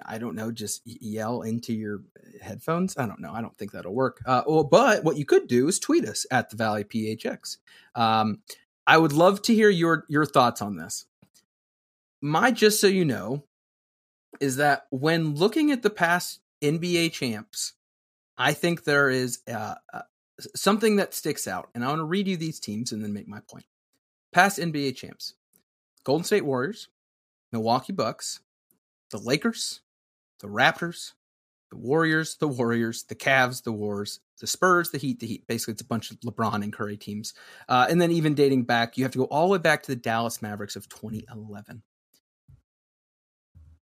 [0.04, 2.02] I don't know, just yell into your
[2.40, 2.96] headphones.
[2.96, 3.32] I don't know.
[3.32, 4.20] I don't think that'll work.
[4.24, 7.58] Uh, well, but what you could do is tweet us at the Valley PHX.
[7.94, 8.42] Um,
[8.86, 11.06] I would love to hear your your thoughts on this.
[12.22, 13.44] My just so you know
[14.40, 17.72] is that when looking at the past NBA champs,
[18.38, 20.02] I think there is uh, uh,
[20.54, 23.28] something that sticks out, and I want to read you these teams and then make
[23.28, 23.66] my point.
[24.32, 25.34] Past NBA champs:
[26.04, 26.88] Golden State Warriors,
[27.52, 28.40] Milwaukee Bucks,
[29.10, 29.80] the Lakers,
[30.40, 31.12] the Raptors,
[31.70, 35.46] the Warriors, the Warriors, the Cavs, the Wars, the Spurs, the Heat, the Heat.
[35.46, 37.34] Basically, it's a bunch of LeBron and Curry teams.
[37.68, 39.92] Uh, and then even dating back, you have to go all the way back to
[39.92, 41.82] the Dallas Mavericks of 2011.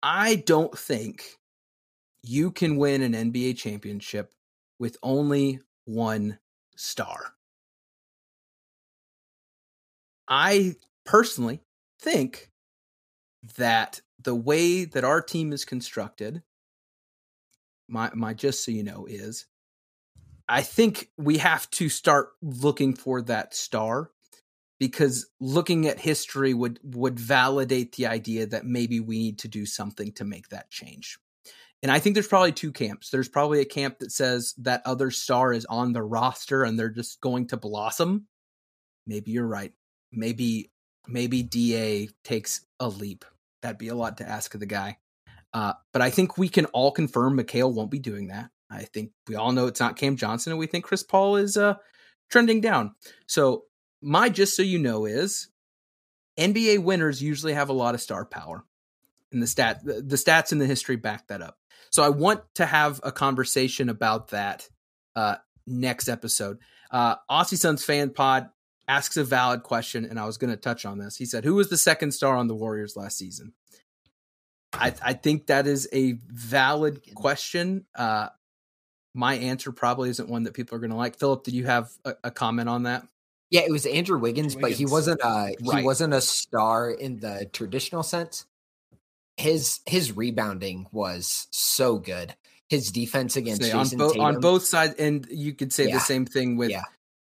[0.06, 1.38] I don't think
[2.22, 4.34] you can win an NBA championship
[4.78, 6.38] with only one
[6.76, 7.32] star.
[10.28, 10.76] I
[11.06, 11.62] personally
[11.98, 12.50] think
[13.56, 16.42] that the way that our team is constructed,
[17.88, 19.46] my my just so you know is
[20.46, 24.10] I think we have to start looking for that star
[24.88, 29.64] because looking at history would would validate the idea that maybe we need to do
[29.64, 31.18] something to make that change.
[31.82, 33.08] And I think there's probably two camps.
[33.08, 36.90] There's probably a camp that says that other star is on the roster and they're
[36.90, 38.26] just going to blossom.
[39.06, 39.72] Maybe you're right.
[40.12, 40.70] Maybe
[41.08, 43.24] maybe DA takes a leap.
[43.62, 44.98] That'd be a lot to ask of the guy.
[45.54, 48.50] Uh, but I think we can all confirm Mikal won't be doing that.
[48.70, 51.56] I think we all know it's not Cam Johnson, and we think Chris Paul is
[51.56, 51.76] uh,
[52.30, 52.94] trending down.
[53.28, 53.64] So
[54.04, 55.48] my just so you know is
[56.38, 58.64] NBA winners usually have a lot of star power,
[59.32, 61.58] and the stat the stats in the history back that up.
[61.90, 64.68] So I want to have a conversation about that
[65.16, 65.36] uh,
[65.66, 66.58] next episode.
[66.90, 68.50] Uh, Aussie Suns fan pod
[68.86, 71.16] asks a valid question, and I was going to touch on this.
[71.16, 73.52] He said, "Who was the second star on the Warriors last season?"
[74.72, 77.86] I, I think that is a valid question.
[77.94, 78.28] Uh,
[79.14, 81.18] my answer probably isn't one that people are going to like.
[81.18, 83.06] Philip, did you have a, a, comment on that?
[83.50, 84.60] Yeah, it was Andrew Wiggins, Wiggins.
[84.60, 85.78] but he wasn't a right.
[85.78, 88.46] he wasn't a star in the traditional sense.
[89.36, 92.34] His his rebounding was so good.
[92.68, 95.94] His defense against say, on, bo- on, both sides, and you could say yeah.
[95.94, 96.72] the same thing with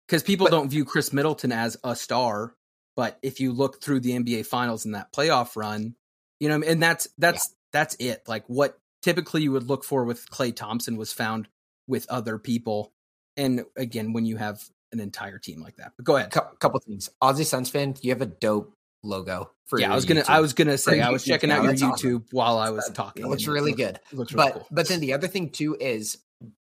[0.07, 0.27] because yeah.
[0.27, 2.55] people but, don't view Khris Middleton as a star,
[2.95, 5.95] but if you look through the NBA Finals in that playoff run,
[6.39, 7.55] you know, and that's that's yeah.
[7.71, 8.23] that's it.
[8.27, 11.47] Like what typically you would look for with Klay Thompson was found
[11.87, 12.91] with other people.
[13.37, 14.61] And again, when you have
[14.91, 15.93] an entire team like that.
[15.97, 16.35] But go ahead.
[16.35, 17.09] A couple things.
[17.21, 18.73] Aussie Suns fan, you have a dope
[19.03, 19.91] logo for yeah.
[19.91, 20.29] I was gonna YouTube.
[20.29, 22.25] I was gonna say I was checking out your YouTube awesome.
[22.31, 23.23] while I was talking.
[23.23, 23.99] It looks really good.
[24.11, 24.67] looks really but cool.
[24.71, 26.17] but then the other thing too is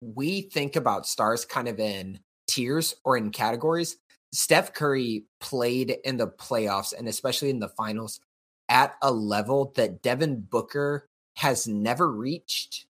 [0.01, 3.97] we think about stars kind of in tiers or in categories.
[4.33, 8.21] Steph Curry played in the playoffs and especially in the finals
[8.69, 12.87] at a level that Devin Booker has never reached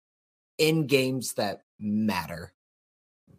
[0.58, 2.54] in games that matter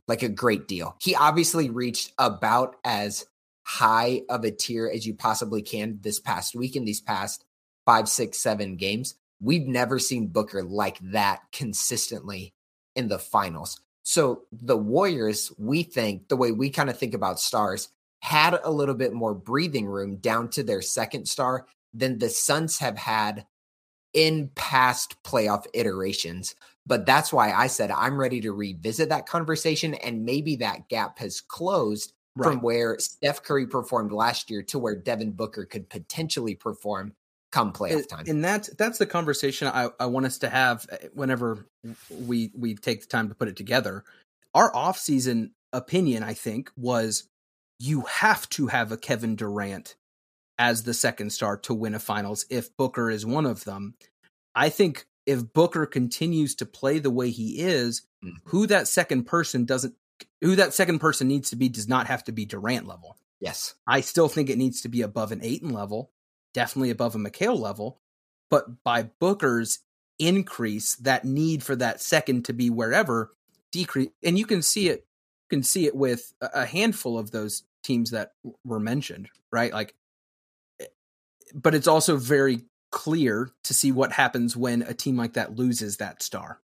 [0.09, 0.96] like a great deal.
[1.00, 3.26] He obviously reached about as
[3.64, 7.44] high of a tier as you possibly can this past week in these past
[7.86, 9.14] five, six, seven games.
[9.40, 12.55] We've never seen Booker like that consistently
[12.94, 13.80] in the finals.
[14.03, 17.88] So the Warriors, we think the way we kind of think about stars,
[18.20, 22.78] had a little bit more breathing room down to their second star than the Suns
[22.78, 23.46] have had
[24.12, 26.55] in past playoff iterations.
[26.87, 29.95] But that's why I said I'm ready to revisit that conversation.
[29.95, 32.51] And maybe that gap has closed right.
[32.51, 37.14] from where Steph Curry performed last year to where Devin Booker could potentially perform
[37.53, 38.24] come playoff time.
[38.26, 41.66] And that's that's the conversation I, I want us to have eh, whenever
[42.11, 44.05] we we take the time to put it together.
[44.55, 47.28] Our offseason opinion, I think, was
[47.78, 49.97] you have to have a Kevin Durant
[50.59, 53.95] as the second star to win a finals if Booker is one of them.
[54.55, 58.36] I think if Booker continues to play the way he is, mm-hmm.
[58.44, 59.94] who that second person doesn't
[60.40, 63.16] who that second person needs to be does not have to be Durant level.
[63.40, 63.74] Yes.
[63.86, 66.12] I still think it needs to be above an Ayton level,
[66.54, 68.00] definitely above a Mikal level,
[68.50, 69.80] but by Booker's
[70.18, 73.32] increase, that need for that second to be wherever
[73.72, 75.06] decrease and you can see it
[75.50, 78.32] you can see it with a handful of those teams that
[78.64, 79.72] were mentioned, right?
[79.72, 79.94] Like
[80.80, 80.86] eh,
[81.54, 82.60] but it's also very
[82.93, 86.61] clear to see what happens when a team like that loses that star.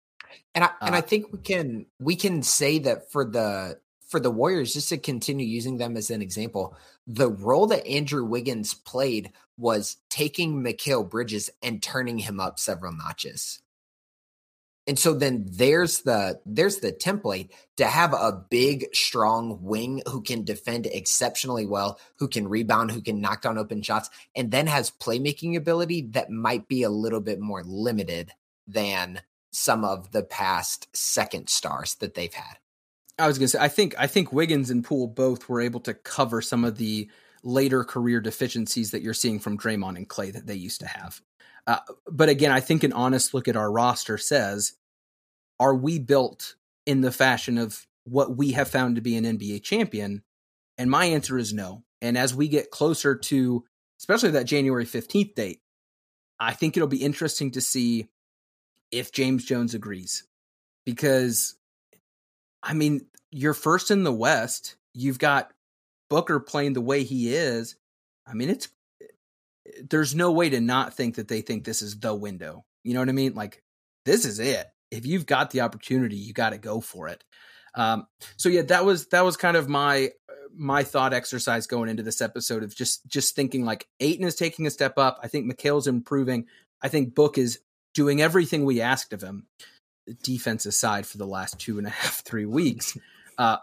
[0.55, 4.21] And I and uh, I think we can we can say that for the for
[4.21, 6.77] the Warriors, just to continue using them as an example,
[7.07, 12.93] the role that Andrew Wiggins played was taking Mikal Bridges and turning him up several
[12.93, 13.61] notches.
[14.89, 20.23] And so then there's the there's the template to have a big strong wing who
[20.23, 24.67] can defend exceptionally well, who can rebound, who can knock down open shots and then
[24.67, 28.33] has playmaking ability that might be a little bit more limited
[28.67, 29.21] than
[29.51, 32.57] some of the past second stars that they've had.
[33.19, 35.81] I was going to say I think I think Wiggins and Poole both were able
[35.81, 37.11] to cover some of the
[37.43, 41.21] later career deficiencies that you're seeing from Draymond and Klay that they used to have.
[41.69, 44.73] Uh, but again, I think an honest look at our roster says,
[45.61, 46.57] are we built
[46.87, 50.23] in the fashion of what we have found to be an NBA champion?
[50.79, 51.85] And my answer is no.
[52.01, 53.65] And as we get closer to,
[54.01, 55.61] especially that January 15th date,
[56.41, 58.09] I think it'll be interesting to see
[58.91, 60.25] if James Jones agrees.
[60.87, 61.55] Because,
[62.63, 64.77] I mean, you're first in the West.
[64.95, 65.53] You've got
[66.09, 67.77] Booker playing the way he is.
[68.27, 68.69] I mean, it's
[69.89, 72.65] there's no way to not think that they think this is the window.
[72.85, 73.35] You know what I mean?
[73.35, 73.63] Like
[74.05, 74.67] this is it.
[74.91, 77.23] If you've got the opportunity, you got to go for it.
[77.75, 78.07] Um,
[78.37, 80.11] so yeah, that was that was kind of my
[80.55, 84.67] my thought exercise going into this episode of just just thinking like Ayton is taking
[84.67, 85.21] a step up.
[85.23, 86.47] I think Mikal's improving.
[86.83, 87.61] I think Book is
[87.95, 89.47] doing everything we asked of him,
[90.23, 92.97] defense aside for the last two and a half three weeks.
[93.37, 93.59] Uh,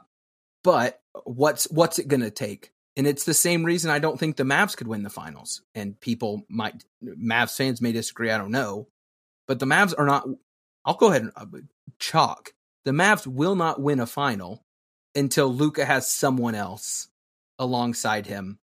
[0.64, 2.72] but what's what's it going to take?
[2.98, 5.62] And it's the same reason I don't think the Mavs could win the finals.
[5.74, 8.32] And people might Mavs fans may disagree.
[8.32, 8.88] I don't know,
[9.48, 10.28] but the Mavs are not.
[10.86, 11.46] I'll go ahead and uh,
[12.00, 12.54] chalk.
[12.86, 14.64] The Mavs will not win a final
[15.16, 17.08] until Luka has someone else
[17.58, 18.60] alongside him.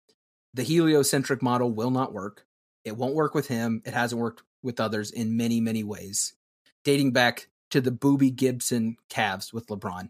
[0.54, 2.46] The heliocentric model will not work.
[2.84, 3.82] It won't work with him.
[3.86, 6.34] It hasn't worked with others in many, many ways,
[6.84, 10.10] dating back to the Boobie Gibson Cavs with LeBron.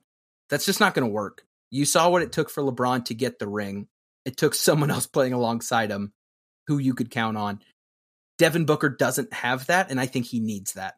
[0.49, 1.45] That's just not going to work.
[1.70, 3.88] You saw what it took for LeBron to get the ring.
[4.28, 6.14] It took someone else playing alongside him
[6.68, 7.62] who you could count on.
[8.38, 10.96] Devin Booker doesn't have that, and I think he needs that.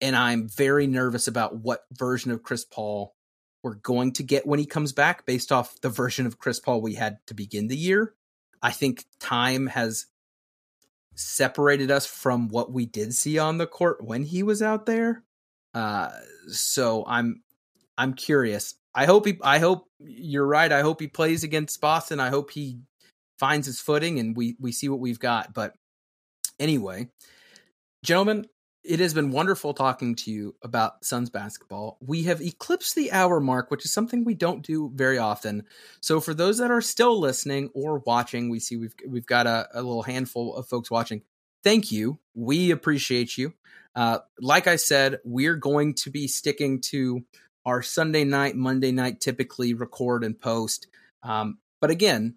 [0.00, 3.14] And I'm very nervous about what version of Chris Paul
[3.62, 6.80] we're going to get when he comes back based off the version of Chris Paul
[6.80, 8.14] we had to begin the year.
[8.62, 10.06] I think time has
[11.16, 15.24] separated us from what we did see on the court when he was out there.
[15.74, 16.10] Uh,
[16.48, 17.42] so I'm
[17.98, 18.74] I'm curious.
[18.96, 19.38] I hope he.
[19.42, 20.72] I hope you're right.
[20.72, 22.18] I hope he plays against Boston.
[22.18, 22.80] I hope he
[23.38, 25.52] finds his footing and we we see what we've got.
[25.52, 25.74] But
[26.58, 27.08] anyway,
[28.02, 28.46] gentlemen,
[28.82, 31.98] it has been wonderful talking to you about Suns basketball.
[32.00, 35.64] We have eclipsed the hour mark, which is something we don't do very often.
[36.00, 39.68] So for those that are still listening or watching, we see we've we've got a,
[39.74, 41.22] a little handful of folks watching.
[41.62, 42.18] Thank you.
[42.34, 43.52] We appreciate you.
[43.94, 47.24] Uh, like I said, we're going to be sticking to
[47.66, 50.86] our Sunday night, Monday night typically record and post.
[51.22, 52.36] Um, but again,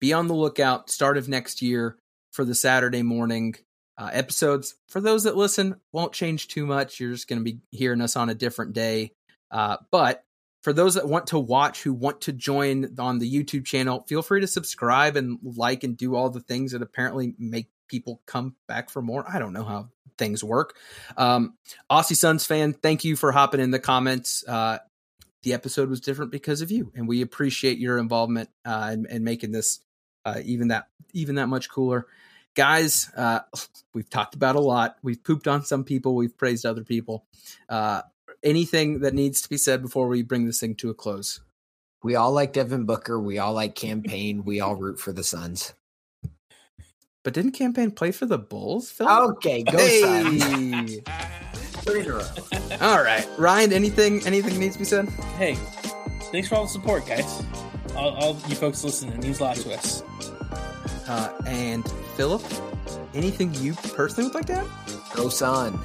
[0.00, 1.96] be on the lookout start of next year
[2.32, 3.54] for the Saturday morning
[3.98, 4.74] uh, episodes.
[4.88, 6.98] For those that listen, won't change too much.
[6.98, 9.12] You're just going to be hearing us on a different day.
[9.50, 10.24] Uh, but
[10.62, 14.22] for those that want to watch, who want to join on the YouTube channel, feel
[14.22, 18.56] free to subscribe and like and do all the things that apparently make people come
[18.66, 19.24] back for more.
[19.28, 20.76] I don't know how things work.
[21.16, 21.54] Um,
[21.90, 24.44] Aussie Suns fan, thank you for hopping in the comments.
[24.48, 24.78] Uh,
[25.42, 29.24] the episode was different because of you, and we appreciate your involvement uh, and, and
[29.24, 29.80] making this
[30.24, 32.06] uh, even that even that much cooler.
[32.54, 33.40] Guys, uh,
[33.94, 34.96] we've talked about a lot.
[35.02, 36.14] We've pooped on some people.
[36.14, 37.26] We've praised other people.
[37.68, 38.02] Uh,
[38.42, 41.40] anything that needs to be said before we bring this thing to a close?
[42.02, 43.20] We all like Devin Booker.
[43.20, 44.44] We all like Cam Payne.
[44.44, 45.74] We all root for the Suns.
[47.24, 48.90] But didn't Cam Payne play for the Bulls?
[48.90, 49.08] Phil?
[49.08, 51.02] Okay, go hey.
[51.84, 52.26] Three in a row.
[52.80, 53.72] All right, Ryan.
[53.72, 54.26] Anything?
[54.26, 55.08] Anything needs to be said?
[55.38, 55.54] Hey,
[56.32, 57.44] thanks for all the support, guys.
[57.96, 60.02] All, all you folks listening means a lot to us.
[61.06, 62.42] Uh, and Philip,
[63.14, 64.66] anything you personally would like to add?
[65.14, 65.78] Go Sun.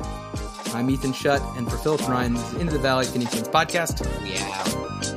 [0.74, 3.48] I'm Ethan Shutt, and for Philip and Ryan, this is Into the Valley Phoenix Suns
[3.48, 4.06] podcast.
[4.26, 5.17] Yeah.